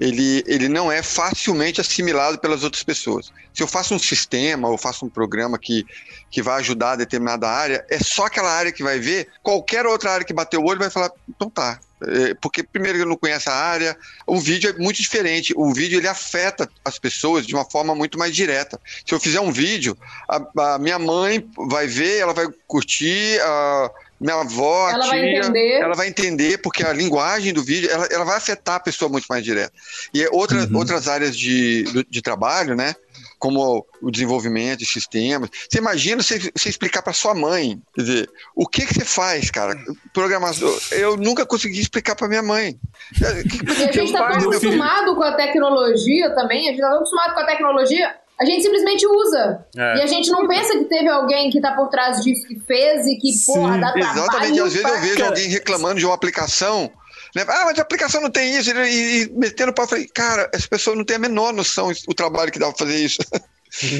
[0.00, 3.30] ele, ele não é facilmente assimilado pelas outras pessoas.
[3.52, 5.84] Se eu faço um sistema ou faço um programa que,
[6.30, 10.12] que vai ajudar a determinada área, é só aquela área que vai ver, qualquer outra
[10.12, 11.78] área que bater o olho vai falar, então tá.
[12.02, 13.94] É, porque primeiro ele não conhece a área,
[14.26, 15.52] o vídeo é muito diferente.
[15.54, 18.80] O vídeo ele afeta as pessoas de uma forma muito mais direta.
[19.06, 19.94] Se eu fizer um vídeo,
[20.26, 23.38] a, a minha mãe vai ver, ela vai curtir,
[24.20, 25.72] minha avó, Ela vai tia, entender.
[25.80, 29.26] ela vai entender, porque a linguagem do vídeo, ela, ela vai afetar a pessoa muito
[29.28, 29.72] mais direto.
[30.12, 32.94] E é outra, outras áreas de, de trabalho, né?
[33.38, 35.48] Como o desenvolvimento de sistemas.
[35.68, 39.50] Você imagina você, você explicar para sua mãe, quer dizer, o que que você faz,
[39.50, 39.74] cara?
[40.12, 42.78] Programador, eu nunca consegui explicar para minha mãe.
[43.18, 46.98] E a gente está tão filho- acostumado com a tecnologia também, a gente está tão
[46.98, 49.66] acostumado com a tecnologia, a gente simplesmente usa.
[49.76, 49.98] É.
[49.98, 53.06] E a gente não pensa que teve alguém que tá por trás disso, que fez
[53.06, 54.18] e que, porra, dá trabalho.
[54.18, 56.90] Exatamente, às vezes eu vejo alguém reclamando de uma aplicação.
[57.36, 57.44] Né?
[57.46, 60.66] Ah, mas a aplicação não tem isso, e, e metendo pau, eu falei, cara, essa
[60.66, 63.18] pessoa não tem a menor noção o trabalho que dá pra fazer isso.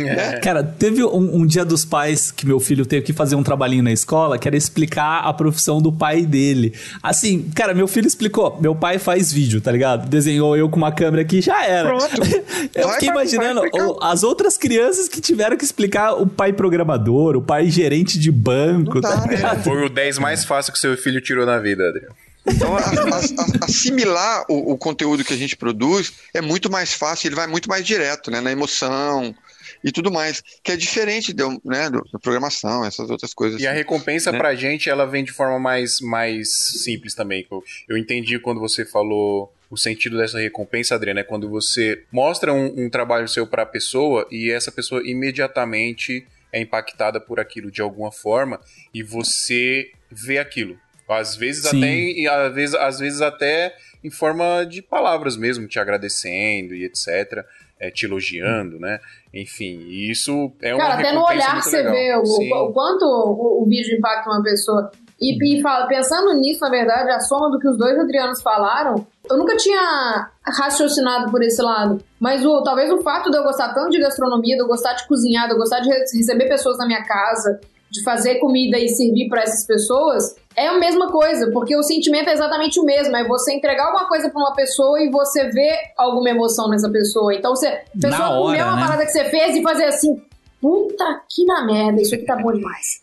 [0.02, 0.38] Né?
[0.40, 3.82] Cara, teve um, um dia dos pais que meu filho teve que fazer um trabalhinho
[3.82, 6.74] na escola, que era explicar a profissão do pai dele.
[7.02, 8.58] Assim, cara, meu filho explicou.
[8.60, 10.08] Meu pai faz vídeo, tá ligado?
[10.08, 11.88] Desenhou eu com uma câmera aqui já era.
[11.88, 12.20] Pronto.
[12.74, 13.70] eu Vai, fiquei imaginando vai
[14.02, 19.00] as outras crianças que tiveram que explicar o pai programador, o pai gerente de banco,
[19.00, 19.36] tá né?
[19.36, 19.62] ligado?
[19.62, 22.14] Foi o 10 mais fácil que seu filho tirou na vida, Adriano.
[22.46, 26.92] Então, a- a- a- assimilar o, o conteúdo que a gente produz é muito mais
[26.92, 28.40] fácil, ele vai muito mais direto, né?
[28.40, 29.34] Na emoção
[29.82, 33.60] e tudo mais, que é diferente do, né, do- da programação, essas outras coisas.
[33.60, 33.78] E a assim.
[33.78, 34.38] recompensa né?
[34.38, 36.52] pra gente, ela vem de forma mais, mais
[36.82, 37.46] simples também.
[37.50, 42.52] Eu, eu entendi quando você falou o sentido dessa recompensa, Adriana, é quando você mostra
[42.52, 47.80] um, um trabalho seu pra pessoa e essa pessoa imediatamente é impactada por aquilo de
[47.80, 48.60] alguma forma
[48.92, 50.76] e você vê aquilo.
[51.08, 51.78] Às vezes Sim.
[51.78, 56.84] até e às vezes, às vezes até em forma de palavras mesmo, te agradecendo e
[56.84, 57.44] etc,
[57.80, 58.98] é, te elogiando, né?
[59.32, 61.92] Enfim, isso é uma Cara, até no olhar você legal.
[61.92, 62.22] vê o,
[62.68, 64.90] o quanto o, o vídeo impacta uma pessoa.
[65.20, 69.06] E, e fala, pensando nisso, na verdade, a soma do que os dois Adrianos falaram,
[69.30, 72.02] eu nunca tinha raciocinado por esse lado.
[72.18, 75.06] Mas o, talvez o fato de eu gostar tanto de gastronomia, de eu gostar de
[75.06, 77.60] cozinhar, de eu gostar de re- receber pessoas na minha casa,
[77.90, 82.28] de fazer comida e servir para essas pessoas, é a mesma coisa, porque o sentimento
[82.28, 83.16] é exatamente o mesmo.
[83.16, 87.34] É você entregar alguma coisa para uma pessoa e você ver alguma emoção nessa pessoa.
[87.34, 88.82] Então, você, a pessoa hora, comer uma né?
[88.82, 90.22] parada que você fez e fazer assim,
[90.60, 93.00] puta que na merda, isso aqui tá bom demais.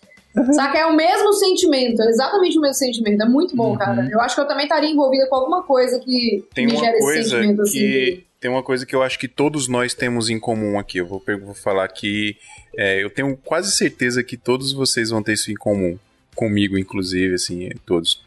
[0.53, 0.77] Saca?
[0.77, 3.23] É o mesmo sentimento, é exatamente o mesmo sentimento.
[3.23, 3.77] É muito bom, Uhum.
[3.77, 4.07] cara.
[4.11, 6.95] Eu acho que eu também estaria envolvida com alguma coisa que Tem me uma gera
[6.97, 7.71] esse sentimento assim.
[7.79, 10.99] que de- tem uma coisa que eu acho que todos nós temos em comum aqui.
[10.99, 12.37] Eu vou, vou falar que
[12.75, 15.97] é, eu tenho quase certeza que todos vocês vão ter isso em comum,
[16.35, 18.23] comigo inclusive, assim, todos.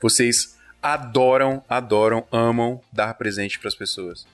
[0.00, 4.26] Vocês adoram, adoram, amam dar presente para as pessoas,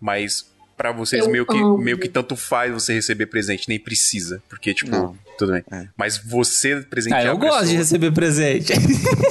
[0.00, 1.78] mas para vocês Eu meio que amo.
[1.78, 5.18] meio que tanto faz você receber presente, nem precisa, porque tipo Não.
[5.38, 5.62] Tudo bem.
[5.72, 5.86] É.
[5.96, 8.72] Mas você presentear Ah, eu a gosto de pessoa- receber presente.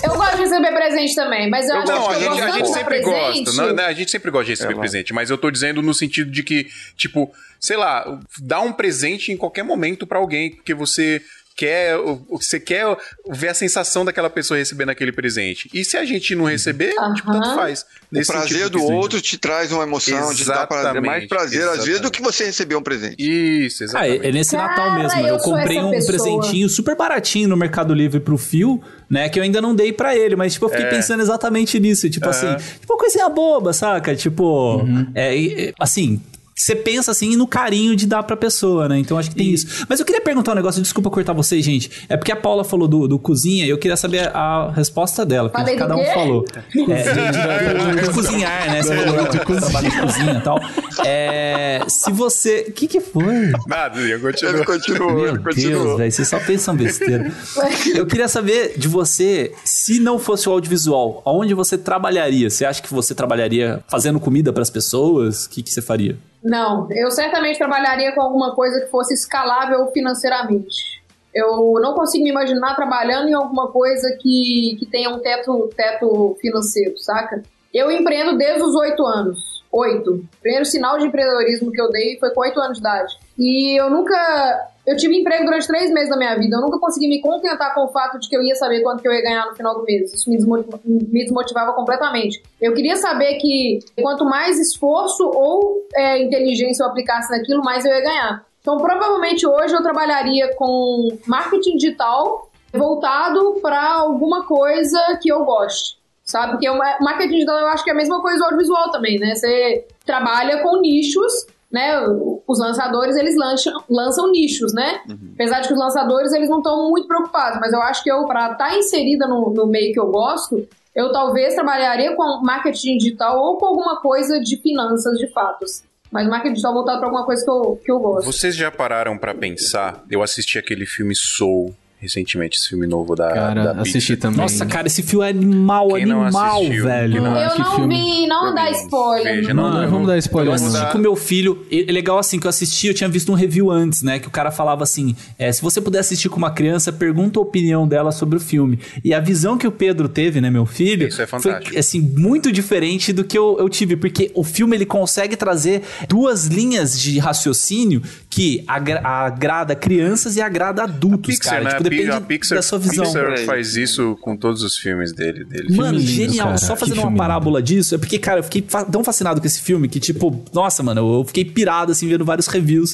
[0.03, 2.29] Eu gosto de receber presente também, mas eu, Eu acho não, que a eu gente,
[2.29, 3.43] gosto a gente de sempre presente.
[3.45, 3.61] gosta.
[3.67, 5.93] Não, né, a gente sempre gosta de receber É presente, mas eu tô dizendo no
[5.93, 10.73] sentido de que, tipo, sei lá, dá um presente em qualquer momento pra alguém, porque
[10.73, 11.21] você
[11.55, 12.85] quer, o- o- você quer
[13.29, 15.69] ver a sensação daquela pessoa recebendo aquele presente.
[15.73, 17.81] E se a gente não receber, tipo, tanto faz.
[17.81, 21.27] O Nesse prazer do que outro te traz uma emoção, te dá prazer, mais Exatamente,
[21.27, 22.11] prazer, às vezes, do exatamente.
[22.17, 23.15] que você receber um presente.
[23.19, 24.25] Isso, Ah, exatamente.
[24.25, 25.19] é, é nesse Cara, Natal mesmo.
[25.21, 26.17] eu Eu, comprei um pessoa.
[26.17, 29.29] presentinho super baratinho no Mercado Livre pro Fio, né?
[29.29, 30.89] Que eu ainda não dei pra ele, mas tipo, eu fiquei É.
[30.89, 32.09] pensando exatamente nisso.
[32.09, 34.15] Tipo assim, tipo uma coisinha boba, saca?
[34.15, 34.81] Tipo,
[35.13, 36.21] é, e- e- assim.
[36.57, 38.97] Você pensa assim no carinho de dar pra pessoa, né?
[38.97, 39.85] Então acho que tem isso.
[39.89, 41.91] Mas eu queria perguntar um negócio, desculpa cortar vocês, gente.
[42.07, 45.49] É porque a Paula falou do, do cozinha e eu queria saber a resposta dela.
[45.49, 46.45] Porque cada um falou.
[46.55, 48.81] É, de, de cozinhar, né?
[48.81, 50.59] Você falou de trabalho de cozinha e tal.
[51.05, 52.67] É, se você.
[52.69, 53.51] O que, que foi?
[53.67, 54.65] Nada, eu Ele continuo.
[54.65, 57.31] continuou, Meu ele Deus, velho, vocês só pensam besteira.
[57.93, 62.49] Eu queria saber de você, se não fosse o audiovisual, aonde você trabalharia?
[62.49, 65.45] Você acha que você trabalharia fazendo comida pras pessoas?
[65.45, 66.17] O que, que você faria?
[66.45, 71.03] Não, eu certamente trabalharia com alguma coisa que fosse escalável financeiramente.
[71.33, 76.37] Eu não consigo me imaginar trabalhando em alguma coisa que, que tenha um teto, teto
[76.39, 77.41] financeiro, saca?
[77.73, 79.65] Eu empreendo desde os oito anos.
[79.71, 80.11] Oito.
[80.11, 83.17] O primeiro sinal de empreendedorismo que eu dei foi com oito anos de idade.
[83.39, 86.57] E eu nunca eu tive emprego durante três meses da minha vida.
[86.57, 89.07] Eu nunca consegui me contentar com o fato de que eu ia saber quanto que
[89.07, 90.13] eu ia ganhar no final do mês.
[90.13, 92.41] Isso me desmotiva- me desmotivava completamente.
[92.61, 97.91] Eu queria saber que quanto mais esforço ou é, inteligência eu aplicasse naquilo, mais eu
[97.91, 98.45] ia ganhar.
[98.61, 105.97] Então, provavelmente hoje eu trabalharia com marketing digital voltado para alguma coisa que eu goste.
[106.23, 106.53] Sabe?
[106.53, 109.19] Porque o ma- marketing digital eu acho que é a mesma coisa do audiovisual também,
[109.19, 109.35] né?
[109.35, 111.99] Você trabalha com nichos, né?
[112.47, 115.01] Os lançadores, eles lançam, lançam nichos, né?
[115.33, 118.25] Apesar de que os lançadores, eles não estão muito preocupados, mas eu acho que eu,
[118.25, 120.65] para estar inserida no, no meio que eu gosto,
[120.95, 125.83] eu talvez trabalharia com marketing digital ou com alguma coisa de finanças, de fatos.
[126.09, 128.25] Mas marketing digital voltado para alguma coisa que eu, que eu gosto.
[128.25, 130.01] Vocês já pararam pra pensar?
[130.09, 133.81] Eu assisti aquele filme Soul recentemente, esse filme novo da, Cara, da Pixar.
[133.81, 134.37] assisti também.
[134.37, 136.83] Nossa, cara, esse filme é animal, Quem animal, assistiu?
[136.85, 137.21] velho.
[137.21, 137.95] Não- eu que não filme.
[137.95, 139.35] vi, não dá spoiler.
[139.37, 139.71] Veja, não.
[139.71, 140.53] não, Não, vamos dar spoiler.
[140.53, 140.67] Eu não.
[140.67, 141.65] assisti com meu filho.
[141.71, 144.19] É legal assim que eu assisti, eu tinha visto um review antes, né?
[144.19, 147.41] Que o cara falava assim: é, se você puder assistir com uma criança, pergunta a
[147.41, 148.79] opinião dela sobre o filme.
[149.03, 151.69] E a visão que o Pedro teve, né, meu filho, Isso é fantástico.
[151.71, 155.81] foi assim, muito diferente do que eu, eu tive, porque o filme ele consegue trazer
[156.07, 161.63] duas linhas de raciocínio que agra- agrada crianças e agrada adultos, Pixar, cara.
[161.63, 161.69] né?
[161.71, 163.05] Tipo, A depende a Pixar, da sua visão.
[163.05, 165.43] Pixar faz isso com todos os filmes dele.
[165.45, 165.75] dele.
[165.75, 166.47] Mano, lindo, genial.
[166.47, 166.57] cara.
[166.57, 169.39] Só Que fazendo uma filme parábola disso, é porque, cara, eu fiquei fa- tão fascinado
[169.41, 172.93] com esse filme que, tipo, nossa, mano, eu fiquei pirado, assim, vendo vários reviews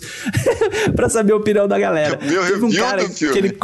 [0.95, 2.15] pra saber a opinião da galera.
[2.15, 3.57] O Teve um review cara do que ele.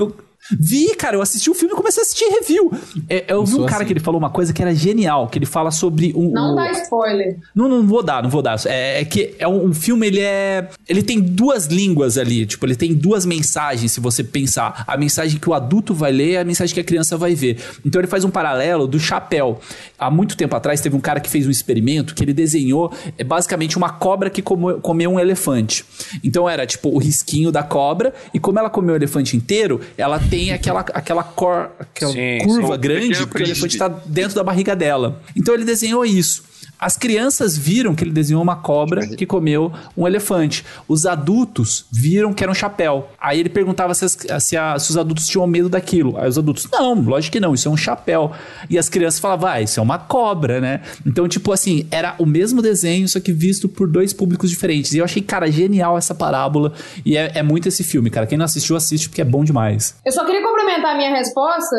[0.59, 2.71] Vi, cara, eu assisti o filme e comecei a assistir review.
[3.09, 3.85] É, eu vi um cara assim.
[3.85, 6.31] que ele falou uma coisa que era genial, que ele fala sobre um.
[6.31, 7.37] Não o- dá spoiler.
[7.55, 8.57] não, não vou dar, não vou dar.
[8.65, 10.69] É, é que é um, um filme, ele é.
[10.87, 12.45] Ele tem duas línguas ali.
[12.45, 14.83] Tipo, ele tem duas mensagens, se você pensar.
[14.87, 17.57] A mensagem que o adulto vai ler e a mensagem que a criança vai ver.
[17.85, 19.59] Então ele faz um paralelo do chapéu.
[19.99, 23.23] Há muito tempo atrás teve um cara que fez um experimento que ele desenhou é,
[23.23, 25.83] basicamente uma cobra que comeu, comeu um elefante.
[26.23, 30.19] Então era tipo o risquinho da cobra, e como ela comeu o elefante inteiro, ela
[30.19, 34.75] tem aquela, aquela, cor, aquela Sim, curva grande, porque o elefante está dentro da barriga
[34.75, 35.21] dela.
[35.35, 36.43] Então ele desenhou isso.
[36.79, 40.63] As crianças viram que ele desenhou uma cobra que comeu um elefante.
[40.87, 43.09] Os adultos viram que era um chapéu.
[43.19, 46.17] Aí ele perguntava se, as- se a- se os adultos tinham medo daquilo.
[46.17, 48.31] Aí os adultos, não, lógico que não, isso é um chapéu.
[48.69, 50.81] E as crianças falavam, ah, isso é uma cobra, né?
[51.05, 54.93] Então, tipo assim, era o mesmo desenho, só que visto por dois públicos diferentes.
[54.93, 56.73] E eu achei, cara, genial essa parábola.
[57.05, 58.27] E é, é muito esse filme, cara.
[58.27, 59.95] Quem não assistiu, assiste, porque é bom demais.
[60.05, 61.75] Eu só queria complementar a minha resposta,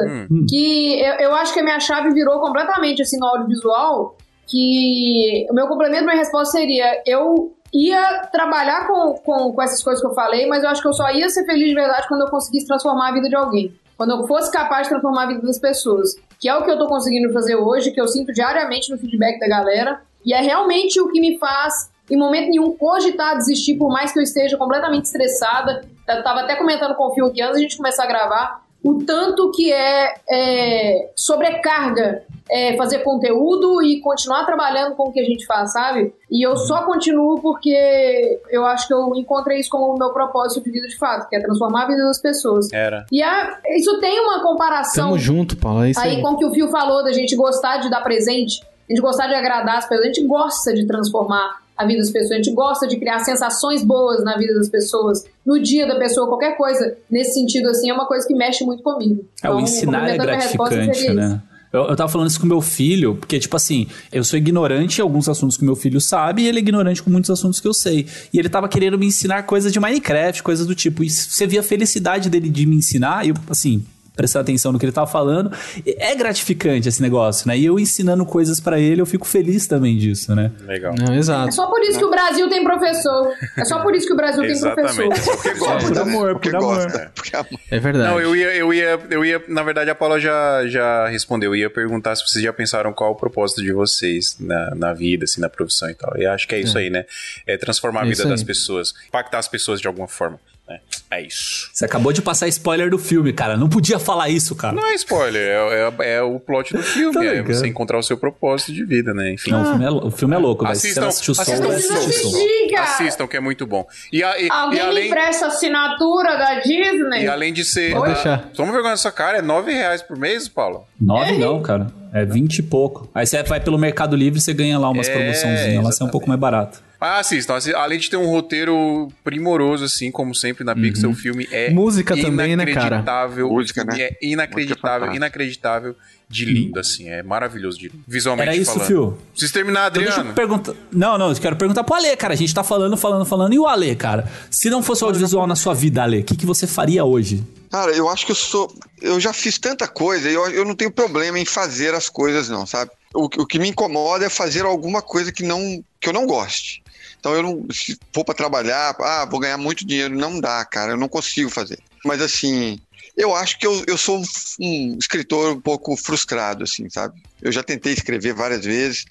[0.48, 4.16] que eu, eu acho que a minha chave virou completamente assim no audiovisual,
[4.48, 10.00] que o meu complemento, minha resposta seria, eu ia trabalhar com, com, com essas coisas
[10.00, 12.22] que eu falei, mas eu acho que eu só ia ser feliz de verdade quando
[12.22, 13.72] eu conseguisse transformar a vida de alguém.
[13.96, 16.14] Quando eu fosse capaz de transformar a vida das pessoas.
[16.40, 19.38] Que é o que eu tô conseguindo fazer hoje, que eu sinto diariamente no feedback
[19.40, 20.00] da galera.
[20.24, 24.18] E é realmente o que me faz, em momento nenhum, cogitar desistir, por mais que
[24.18, 25.82] eu esteja completamente estressada.
[26.08, 29.02] Eu tava até comentando com o Fio que antes da gente começar a gravar, o
[29.04, 35.24] tanto que é, é sobrecarga é, fazer conteúdo e continuar trabalhando com o que a
[35.24, 36.14] gente faz, sabe?
[36.30, 40.64] E eu só continuo porque eu acho que eu encontrei isso como o meu propósito
[40.64, 42.72] de vida de fato, que é transformar a vida das pessoas.
[42.72, 43.04] Era.
[43.12, 45.84] E a- isso tem uma comparação Tamo junto, Paulo.
[45.84, 46.22] É isso aí aí.
[46.22, 49.26] com o que o Fio falou da gente gostar de dar presente, a gente gostar
[49.26, 52.52] de agradar as pessoas, a gente gosta de transformar a vida das pessoas, a gente
[52.52, 56.96] gosta de criar sensações boas na vida das pessoas, no dia da pessoa, qualquer coisa
[57.08, 59.24] nesse sentido assim, é uma coisa que mexe muito comigo.
[59.42, 61.40] É, o ensinar é gratificante, né?
[61.72, 65.02] Eu, eu tava falando isso com meu filho, porque, tipo assim, eu sou ignorante em
[65.02, 67.74] alguns assuntos que meu filho sabe, e ele é ignorante com muitos assuntos que eu
[67.74, 68.06] sei.
[68.32, 71.04] E ele tava querendo me ensinar coisas de Minecraft, coisas do tipo.
[71.04, 73.84] E você via a felicidade dele de me ensinar, e eu, assim,
[74.18, 75.52] prestando atenção no que ele tava falando.
[75.86, 77.56] É gratificante esse negócio, né?
[77.56, 80.50] E eu ensinando coisas pra ele, eu fico feliz também disso, né?
[80.66, 80.92] Legal.
[80.98, 81.54] Não, É exato.
[81.54, 83.32] só por isso que o Brasil tem professor.
[83.56, 85.04] É só por isso que o Brasil tem professor.
[85.12, 85.24] Exatamente.
[85.24, 86.00] Porque gosta, por né?
[86.02, 86.74] amor, Porque por amor.
[86.82, 87.12] gosta.
[87.14, 87.60] Porque amor.
[87.70, 88.10] É verdade.
[88.10, 91.52] Não, eu ia, eu ia, eu ia, na verdade a Paula já, já respondeu.
[91.54, 95.24] Eu ia perguntar se vocês já pensaram qual o propósito de vocês na, na vida,
[95.24, 96.16] assim, na profissão e tal.
[96.18, 97.04] E acho que é isso aí, né?
[97.46, 100.40] É transformar a É vida das pessoas, impactar as pessoas de alguma forma.
[100.68, 100.80] Né?
[101.10, 101.70] É isso.
[101.72, 103.56] Você acabou de passar spoiler do filme, cara.
[103.56, 104.74] Não podia falar isso, cara.
[104.76, 107.14] Não é spoiler, é, é, é o plot do filme.
[107.14, 109.32] Tá é você encontrar o seu propósito de vida, né?
[109.32, 109.50] Enfim.
[109.50, 110.72] Não, o filme é, o filme é louco, velho.
[110.76, 112.12] Assistam, não assistiu o Soul, assistam o Soul.
[112.12, 112.28] Soul.
[112.36, 112.82] Assistir, cara.
[112.82, 113.86] Assistam, que é muito bom.
[114.12, 117.22] E, a- e- Alguém e além, me presta assinatura da Disney?
[117.24, 117.92] e além de ser.
[117.94, 118.50] Pode deixar.
[118.54, 120.84] Toma vergonha nessa cara, é nove reais por mês, Paulo?
[121.00, 121.86] Nove não, cara.
[122.12, 123.08] É 20 e pouco.
[123.14, 125.84] Aí você vai pelo Mercado Livre e você ganha lá umas É, promoçãozinhas.
[125.84, 126.82] Lá você é um pouco mais barato.
[127.00, 131.14] Mas assistam, assi- além de ter um roteiro primoroso, assim, como sempre na Pixar, o
[131.14, 132.86] filme é Música também, né, cara?
[132.96, 133.48] inacreditável.
[133.50, 134.00] Música, né?
[134.00, 135.16] é inacreditável, Música é fantástica.
[135.16, 135.96] inacreditável
[136.28, 137.08] de lindo, assim.
[137.08, 138.02] É maravilhoso de lindo.
[138.06, 138.86] Visualmente Era isso, falando.
[138.86, 139.18] Fio?
[139.30, 140.30] Preciso terminar, Então deixa Adriano.
[140.30, 140.74] eu perguntar.
[140.92, 142.34] Não, não, eu quero perguntar pro Ale, cara.
[142.34, 143.52] A gente tá falando, falando, falando.
[143.54, 144.30] E o Ale, cara?
[144.50, 147.42] Se não fosse o audiovisual na sua vida, Ale, o que, que você faria hoje?
[147.70, 148.74] Cara, eu acho que eu sou.
[149.00, 152.48] Eu já fiz tanta coisa e eu, eu não tenho problema em fazer as coisas,
[152.48, 152.90] não, sabe?
[153.14, 156.82] O, o que me incomoda é fazer alguma coisa que, não, que eu não goste.
[157.18, 157.66] Então eu não.
[157.72, 160.14] Se for pra trabalhar, ah, vou ganhar muito dinheiro.
[160.14, 160.92] Não dá, cara.
[160.92, 161.78] Eu não consigo fazer.
[162.04, 162.80] Mas assim.
[163.16, 164.22] Eu acho que eu, eu sou um,
[164.60, 167.20] um escritor um pouco frustrado, assim, sabe?
[167.42, 169.04] Eu já tentei escrever várias vezes,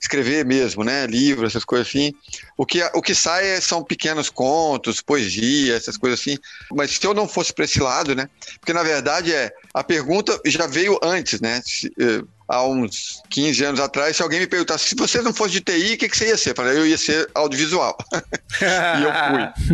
[0.00, 1.06] escrever mesmo, né?
[1.06, 2.12] Livro, essas coisas assim.
[2.56, 6.36] O que, o que sai é- são pequenos contos, poesia, essas coisas assim.
[6.72, 8.26] Mas se eu não fosse para esse lado, né?
[8.60, 11.60] Porque na verdade é a pergunta já veio antes, né?
[11.64, 15.52] Se, eh, há uns 15 anos atrás, se alguém me perguntasse se você não fosse
[15.52, 16.50] de TI, o que, que você ia ser?
[16.50, 17.96] Eu falei, eu ia ser audiovisual.
[18.60, 19.12] e eu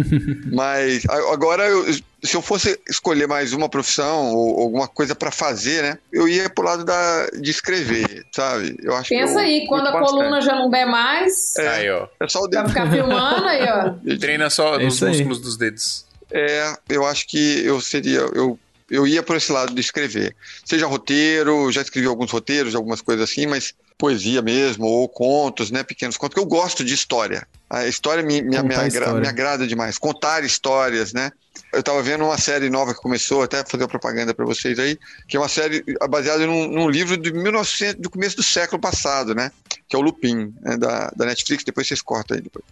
[0.05, 0.45] fui.
[0.53, 1.87] Mas agora, eu-
[2.22, 5.99] se eu fosse escolher mais uma profissão ou alguma coisa para fazer, né?
[6.12, 8.77] Eu ia pro lado da, de escrever, sabe?
[8.83, 10.45] Eu acho que Pensa eu aí, quando a curto coluna bastante.
[10.47, 12.09] já não der mais, Aí, ó.
[12.20, 12.70] É só o pra dedo.
[12.70, 14.16] ficar filmando aí, ó.
[14.18, 16.05] Treina só É nos músculos dos dedos.
[16.33, 18.18] É, eu acho que eu seria.
[18.35, 18.59] Eu,
[18.91, 20.34] eu ia por esse lado de escrever.
[20.64, 25.82] Seja roteiro, já escrevi alguns roteiros, algumas coisas assim, mas poesia mesmo, ou contos, né?
[25.82, 27.47] Pequenos contos, que eu gosto de história.
[27.68, 29.20] A história me, me, me, agra- história.
[29.20, 29.99] me agrada demais.
[29.99, 31.32] Contar histórias, né?
[31.72, 35.37] Eu tava vendo uma série nova que começou, até fazer propaganda para vocês aí, que
[35.37, 39.51] é uma série baseada num, num livro de 1900, do começo do século passado, né?
[39.89, 40.76] Que é o Lupin, né?
[40.76, 42.64] da, da Netflix, depois vocês cortam aí depois.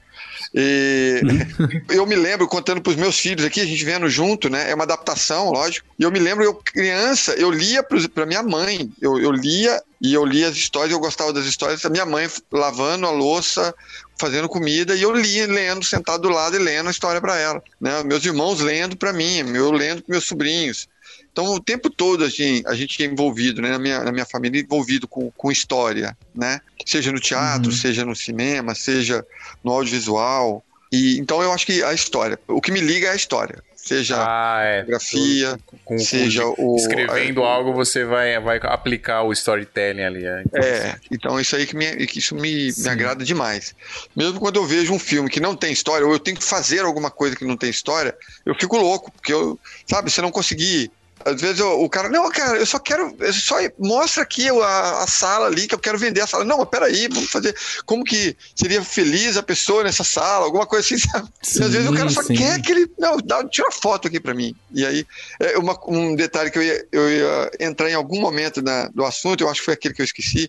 [0.55, 1.21] E
[1.91, 4.71] eu me lembro contando para os meus filhos aqui, a gente vendo junto, né?
[4.71, 5.87] É uma adaptação, lógico.
[5.99, 8.91] E eu me lembro, eu criança, eu lia para minha mãe.
[9.01, 12.29] Eu, eu lia e eu lia as histórias, eu gostava das histórias da minha mãe
[12.53, 13.75] lavando a louça,
[14.19, 17.62] fazendo comida, e eu lia, lendo, sentado do lado e lendo a história para ela.
[17.81, 18.03] Né?
[18.05, 20.89] Meus irmãos lendo para mim, eu lendo para meus sobrinhos.
[21.35, 23.70] Então, o tempo todo assim, a gente é envolvido, né?
[23.70, 26.61] na, minha, na minha família, envolvido com, com história, né?
[26.87, 29.26] Seja no teatro, seja no cinema, seja
[29.64, 30.64] no audiovisual.
[30.93, 33.61] E, então, eu acho que a história, o que me liga é a história.
[33.74, 34.78] Seja Ah, é.
[34.78, 36.76] fotografia, Com, seja o...
[36.76, 40.24] escrevendo algo, você vai, vai aplicar o storytelling ali.
[40.24, 43.74] É, É, então isso aí que, me, que isso me, me agrada demais.
[44.16, 46.80] Mesmo quando eu vejo um filme que não tem história, ou eu tenho que fazer
[46.80, 48.16] alguma coisa que não tem história,
[48.47, 50.93] eu fico louco, porque eu, sabe, você não conseguir.
[51.25, 55.03] Às vezes eu- o cara, não, cara, eu só quero, eu só mostra aqui a,
[55.03, 56.45] a sala ali que eu quero vender a sala.
[56.45, 57.57] Não, mas peraí, vamos fazer.
[57.87, 61.29] Como que seria feliz a pessoa nessa sala, alguma coisa assim, sabe?
[61.43, 62.35] e às vezes o cara só sim.
[62.35, 62.91] quer que ele.
[62.99, 64.55] Não, dá, tira uma foto aqui pra mim.
[64.72, 65.07] E aí,
[65.41, 69.05] é uma- um detalhe que eu ia, eu ia entrar em algum momento na- do
[69.05, 70.49] assunto, eu acho que foi aquele que eu esqueci.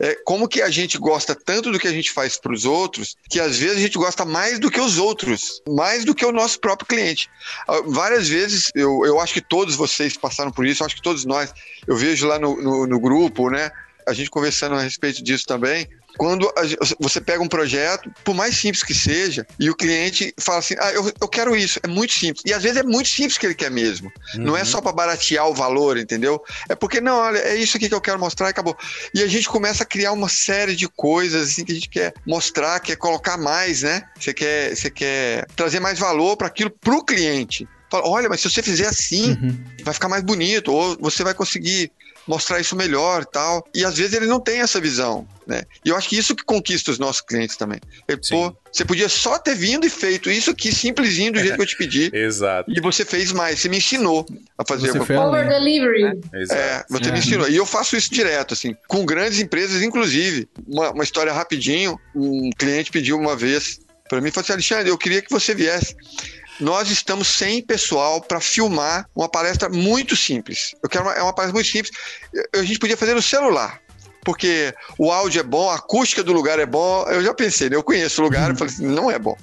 [0.00, 3.16] É como que a gente gosta tanto do que a gente faz para os outros,
[3.28, 6.32] que às vezes a gente gosta mais do que os outros, mais do que o
[6.32, 7.28] nosso próprio cliente.
[7.68, 11.24] Ah, Várias vezes, eu, eu acho que todos vocês passaram por isso, acho que todos
[11.24, 11.52] nós,
[11.86, 13.70] eu vejo lá no, no, no grupo, né?
[14.06, 15.88] A gente conversando a respeito disso também.
[16.16, 16.62] Quando a
[17.00, 20.92] você pega um projeto, por mais simples que seja, e o cliente fala assim: ah,
[20.92, 22.42] eu, eu quero isso, é muito simples.
[22.46, 24.12] E às vezes é muito simples que ele quer mesmo.
[24.34, 26.42] Não é só para baratear o valor, entendeu?
[26.68, 28.76] É porque, não, olha, é isso aqui que eu quero mostrar e acabou.
[29.14, 32.14] E a gente começa a criar uma série de coisas assim que a gente quer
[32.26, 34.02] mostrar, quer colocar mais, né?
[34.18, 37.68] Você quer, você quer trazer mais valor para aquilo pro cliente.
[37.90, 39.36] Fala, olha, mas se você fizer assim,
[39.84, 41.92] vai ficar mais bonito, ou você vai conseguir
[42.26, 43.66] mostrar isso melhor e tal.
[43.74, 45.62] E às vezes ele não tem essa visão, né?
[45.84, 47.80] E eu acho que isso que conquista os nossos clientes também.
[48.08, 48.20] Ele.
[48.30, 51.66] Pô, você podia só ter vindo e feito isso aqui simplesinho do jeito que eu
[51.66, 52.10] te pedi.
[52.14, 54.26] Exato, E você fez mais, você me ensinou
[54.58, 56.20] a fazer Você uma foi Over delivery.
[56.34, 56.60] exato.
[56.60, 57.12] é, você É.
[57.12, 57.48] me ensinou.
[57.48, 60.48] E eu faço isso direto, assim, com grandes empresas, inclusive.
[60.66, 64.98] Uma, uma história rapidinho, um cliente pediu uma vez para mim, falou assim, Alexandre, eu
[64.98, 65.96] queria que você viesse.
[66.60, 70.74] Nós estamos sem pessoal para filmar uma palestra muito simples.
[70.82, 71.92] Eu quero uma, é uma palestra muito simples.
[72.54, 73.80] A gente podia fazer no celular.
[74.24, 77.04] Porque o áudio é bom, a acústica do lugar é bom.
[77.08, 77.76] Eu já pensei, né?
[77.76, 79.36] eu conheço o lugar, eu falei assim, não é bom.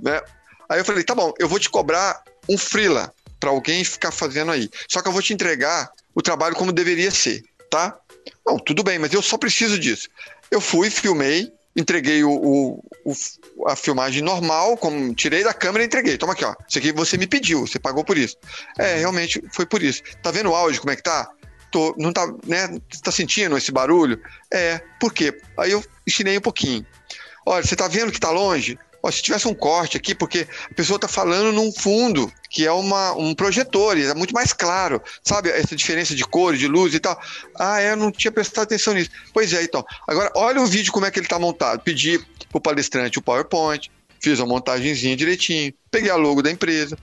[0.00, 0.20] Né?
[0.68, 4.50] Aí eu falei, tá bom, eu vou te cobrar um freela para alguém ficar fazendo
[4.50, 4.68] aí.
[4.88, 7.96] Só que eu vou te entregar o trabalho como deveria ser, tá?
[8.44, 10.08] Não, tudo bem, mas eu só preciso disso.
[10.50, 15.86] Eu fui, filmei, entreguei o, o- o- a filmagem normal, como tirei da câmera e
[15.86, 16.18] entreguei.
[16.18, 16.54] Toma aqui, ó.
[16.68, 18.36] Isso aqui você me pediu, você pagou por isso.
[18.78, 20.02] É, realmente foi por isso.
[20.22, 21.30] Tá vendo o áudio como é que tá?
[21.70, 22.66] Tô, não tá, né?
[22.90, 24.20] Você tá sentindo esse barulho?
[24.52, 25.38] É, por quê?
[25.58, 26.84] Aí eu ensinei um pouquinho.
[27.46, 28.78] Olha, você tá vendo que tá longe?
[29.02, 32.72] Ó, se tivesse um corte aqui, porque a pessoa tá falando num fundo, que é
[32.72, 35.50] uma, um projetor, é muito mais claro, sabe?
[35.50, 37.20] Essa diferença de cores, de luz e tal.
[37.58, 39.10] Ah, é, eu não tinha prestado atenção nisso.
[39.32, 39.84] Pois é, então.
[40.06, 41.80] Agora, olha o vídeo como é que ele tá montado.
[41.80, 42.18] Pedi
[42.50, 43.90] pro palestrante o PowerPoint,
[44.20, 46.96] fiz a montagenzinha direitinho, peguei a logo da empresa.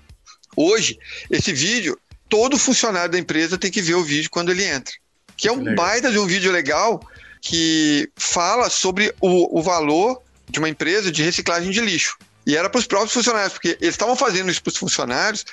[0.56, 0.98] Hoje,
[1.30, 4.94] esse vídeo, todo funcionário da empresa tem que ver o vídeo quando ele entra.
[5.38, 5.76] Que é um Legal.
[5.76, 7.02] baita de um vídeo legal
[7.42, 12.18] que fala sobre o, o valor de uma empresa de reciclagem de lixo.
[12.46, 15.46] E era para os próprios funcionários, porque eles estavam fazendo isso para os funcionários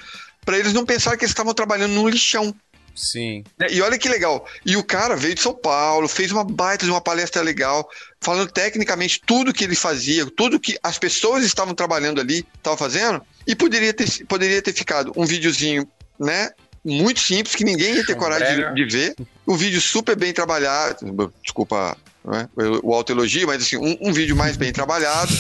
[0.45, 2.55] para eles não pensarem que eles estavam trabalhando no lixão.
[2.95, 3.43] Sim.
[3.59, 3.68] né?
[3.70, 4.47] E olha que legal.
[4.66, 7.88] E o cara veio de São Paulo, fez uma baita de uma palestra legal,
[8.20, 13.22] falando tecnicamente tudo que ele fazia, tudo que as pessoas estavam trabalhando ali, estavam fazendo,
[13.47, 15.88] e poderia ter, poderia ter ficado um videozinho,
[16.20, 16.51] né?
[16.84, 19.14] Muito simples, que ninguém ia ter coragem de, de ver.
[19.47, 21.32] Um vídeo super bem trabalhado.
[21.43, 25.32] Desculpa o, o autoelogio, mas assim, um, um vídeo mais bem trabalhado.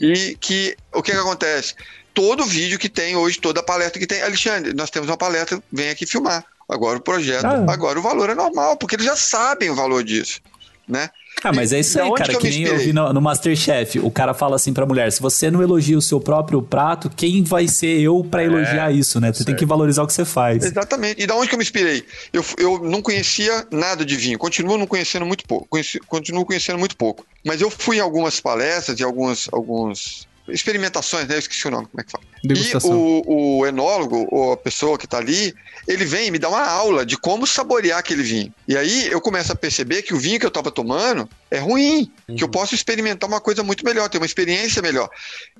[0.00, 1.74] E que o que, que acontece?
[2.14, 5.90] Todo vídeo que tem hoje, toda palestra que tem, Alexandre, nós temos uma palestra, vem
[5.90, 6.44] aqui filmar.
[6.68, 7.64] Agora o projeto, Ah.
[7.72, 10.40] agora o valor é normal, porque eles já sabem o valor disso,
[10.86, 11.08] né?
[11.42, 12.30] Ah, mas é isso aí, cara.
[12.30, 13.98] que eu Que, me nem eu vi no, no Masterchef.
[14.00, 17.42] O cara fala assim pra mulher: se você não elogia o seu próprio prato, quem
[17.42, 19.32] vai ser eu pra elogiar isso, né?
[19.32, 20.64] Você tem que valorizar o que você faz.
[20.64, 21.22] Exatamente.
[21.22, 22.04] E da onde que eu me inspirei?
[22.32, 26.78] Eu, eu não conhecia nada de vinho, continuo não conhecendo muito pouco, conheci- continuo conhecendo
[26.78, 27.24] muito pouco.
[27.46, 31.34] Mas eu fui em algumas palestras e algumas, alguns experimentações, né?
[31.34, 32.24] Eu esqueci o nome, como é que fala.
[32.42, 32.90] Degustação.
[32.90, 35.54] E o, o enólogo, ou a pessoa que está ali,
[35.86, 38.52] ele vem e me dá uma aula de como saborear aquele vinho.
[38.66, 42.10] E aí eu começo a perceber que o vinho que eu estava tomando é ruim,
[42.36, 45.08] que eu posso experimentar uma coisa muito melhor, ter uma experiência melhor.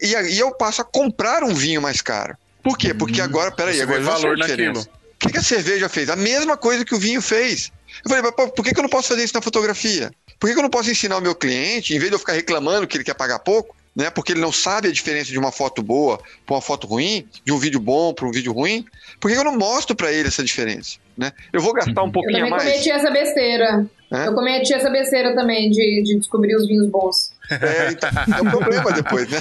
[0.01, 2.37] E aí eu passo a comprar um vinho mais caro.
[2.63, 2.93] Por quê?
[2.93, 4.81] Porque agora, peraí, Você agora valor naquilo.
[4.81, 4.87] O
[5.19, 6.09] que, que a cerveja fez?
[6.11, 7.73] A mesma coisa que o vinho fez.
[8.05, 10.13] Eu falei, mas pô, por que, que eu não posso fazer isso na fotografia?
[10.39, 12.35] Por que, que eu não posso ensinar o meu cliente, em vez de eu ficar
[12.35, 14.11] reclamando que ele quer pagar pouco, né?
[14.11, 17.53] Porque ele não sabe a diferença de uma foto boa para uma foto ruim, de
[17.53, 18.85] um vídeo bom para um vídeo ruim.
[19.19, 20.99] Por que, eu não mostro para ele essa diferença?
[21.17, 21.33] Né?
[21.53, 22.63] Eu vou gastar um Eu pouquinho a também mais.
[22.63, 23.85] cometi essa besteira.
[24.13, 24.25] Hã?
[24.27, 27.33] Eu cometi essa besteira também de, de descobrir os vinhos bons.
[27.51, 29.39] É, então, é um problema depois, né?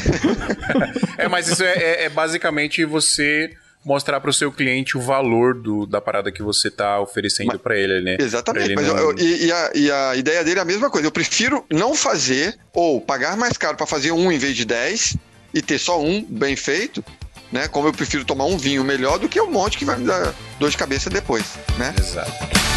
[1.20, 3.52] É, mas isso é, é- é basicamente você
[3.86, 8.02] mostrar pro seu cliente o valor do, da parada que você tá oferecendo pra ele,
[8.02, 8.18] né?
[8.20, 8.66] Exatamente.
[8.66, 11.08] ele Mas não- eu- e, e a, e a ideia dele é a mesma coisa.
[11.08, 15.16] Eu prefiro não fazer ou pagar mais caro para fazer um em vez de 10
[15.54, 17.04] e ter só um bem feito,
[17.52, 17.68] né?
[17.68, 20.34] Como eu prefiro tomar um vinho melhor do que um monte que vai me dar
[20.60, 21.46] dor de cabeça depois,
[21.78, 21.96] né?
[21.98, 22.77] Exato.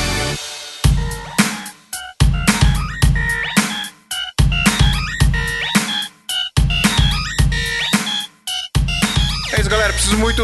[9.70, 9.92] Galera.
[9.92, 10.42] Preciso muito.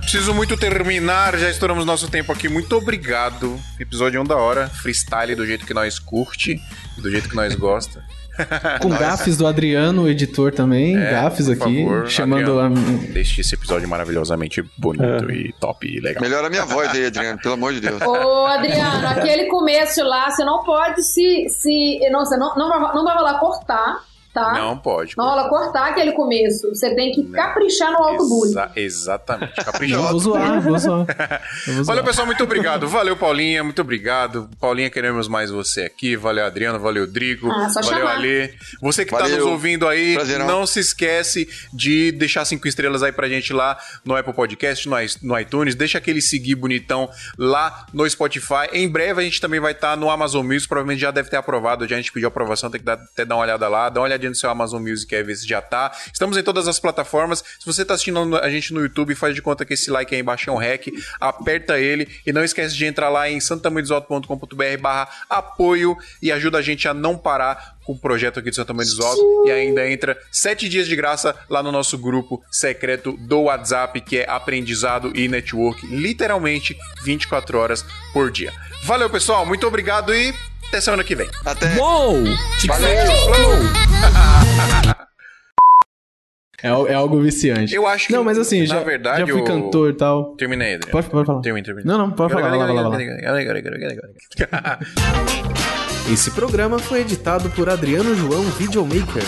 [0.00, 1.38] Preciso muito terminar.
[1.38, 2.48] Já estouramos nosso tempo aqui.
[2.48, 3.58] Muito obrigado.
[3.78, 4.68] Episódio 1 da hora.
[4.68, 6.60] Freestyle do jeito que nós curte
[6.98, 8.04] e do jeito que nós gosta.
[8.82, 10.94] Com gafes do Adriano, o editor também.
[10.94, 11.84] gafes É, por aqui.
[11.84, 12.66] favor, chamando a.
[12.66, 16.22] Adriano, Deixe esse episódio maravilhosamente bonito e top e legal.
[16.22, 18.02] Melhora a minha voz aí, Adriano, pelo amor de Deus.
[18.02, 21.46] Ô, Adriano, aquele começo lá, você não pode se.
[21.48, 24.04] se não, você não, não, vai, não vai rolar cortar,
[24.36, 24.52] tá?
[24.52, 25.14] Não pode.
[25.16, 26.68] Não rola cortar aquele começo.
[26.68, 28.50] Você tem que caprichar no alto bullying.
[28.52, 29.52] Exa- exatamente.
[29.58, 30.08] Eu Caprichoso.
[30.10, 31.06] vou zoar, vou zoar.
[31.66, 31.84] Vou zoar.
[31.84, 32.86] Valeu, pessoal, muito obrigado.
[32.88, 34.48] Valeu, Paulinha, muito obrigado.
[34.60, 36.16] Paulinha, queremos mais você aqui.
[36.16, 37.50] Valeu, Adriano, valeu, Drigo.
[37.50, 38.16] Ah, valeu, chamar.
[38.16, 38.52] Alê.
[38.80, 39.38] Você que tá Valeu.
[39.38, 40.46] nos ouvindo aí, Prazerão.
[40.46, 44.96] não se esquece de deixar cinco estrelas aí pra gente lá no Apple Podcast, no
[45.22, 45.74] no iTunes.
[45.74, 47.08] Deixa aquele seguir bonitão
[47.38, 48.68] lá no Spotify.
[48.72, 50.68] Em breve a gente também vai estar no Amazon Music.
[50.68, 51.86] Provavelmente já deve ter aprovado.
[51.86, 53.88] Já a gente pediu aprovação, tem que dar, até dar uma olhada lá.
[53.88, 55.92] Dá uma olhadinha no seu Amazon Music aí, ver se já tá.
[56.12, 57.42] Estamos em todas as plataformas.
[57.58, 60.20] Se você tá assistindo a gente no YouTube, faz de conta que esse like aí
[60.20, 60.88] embaixo é um hack.
[61.20, 66.62] Aperta ele e não esquece de entrar lá em santamanhodesalto.com.br barra apoio e ajuda a
[66.62, 69.88] gente a não parar com o projeto aqui de Santa Mãe dos Altos e ainda
[69.88, 75.12] entra sete dias de graça lá no nosso grupo secreto do WhatsApp, que é aprendizado
[75.14, 78.52] e network, literalmente 24 horas por dia.
[78.82, 80.34] Valeu, pessoal, muito obrigado e
[80.68, 81.28] até semana que vem.
[81.44, 81.76] Até.
[81.76, 82.24] Uou!
[82.66, 82.96] Valeu.
[86.62, 87.74] É, é algo viciante.
[87.74, 90.34] Eu acho que, Não, mas assim, na já, verdade, já fui cantor e tal.
[90.36, 90.90] Terminei, Adriano.
[90.90, 91.40] Pode, pode falar.
[91.42, 91.92] Termina, termina.
[91.92, 92.56] Não, não, pode falar.
[92.56, 92.98] Lá, lá, lá.
[96.10, 99.22] Esse programa foi editado por Adriano João Videomaker.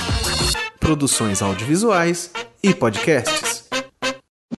[0.81, 2.31] Produções audiovisuais
[2.63, 3.58] e podcasts.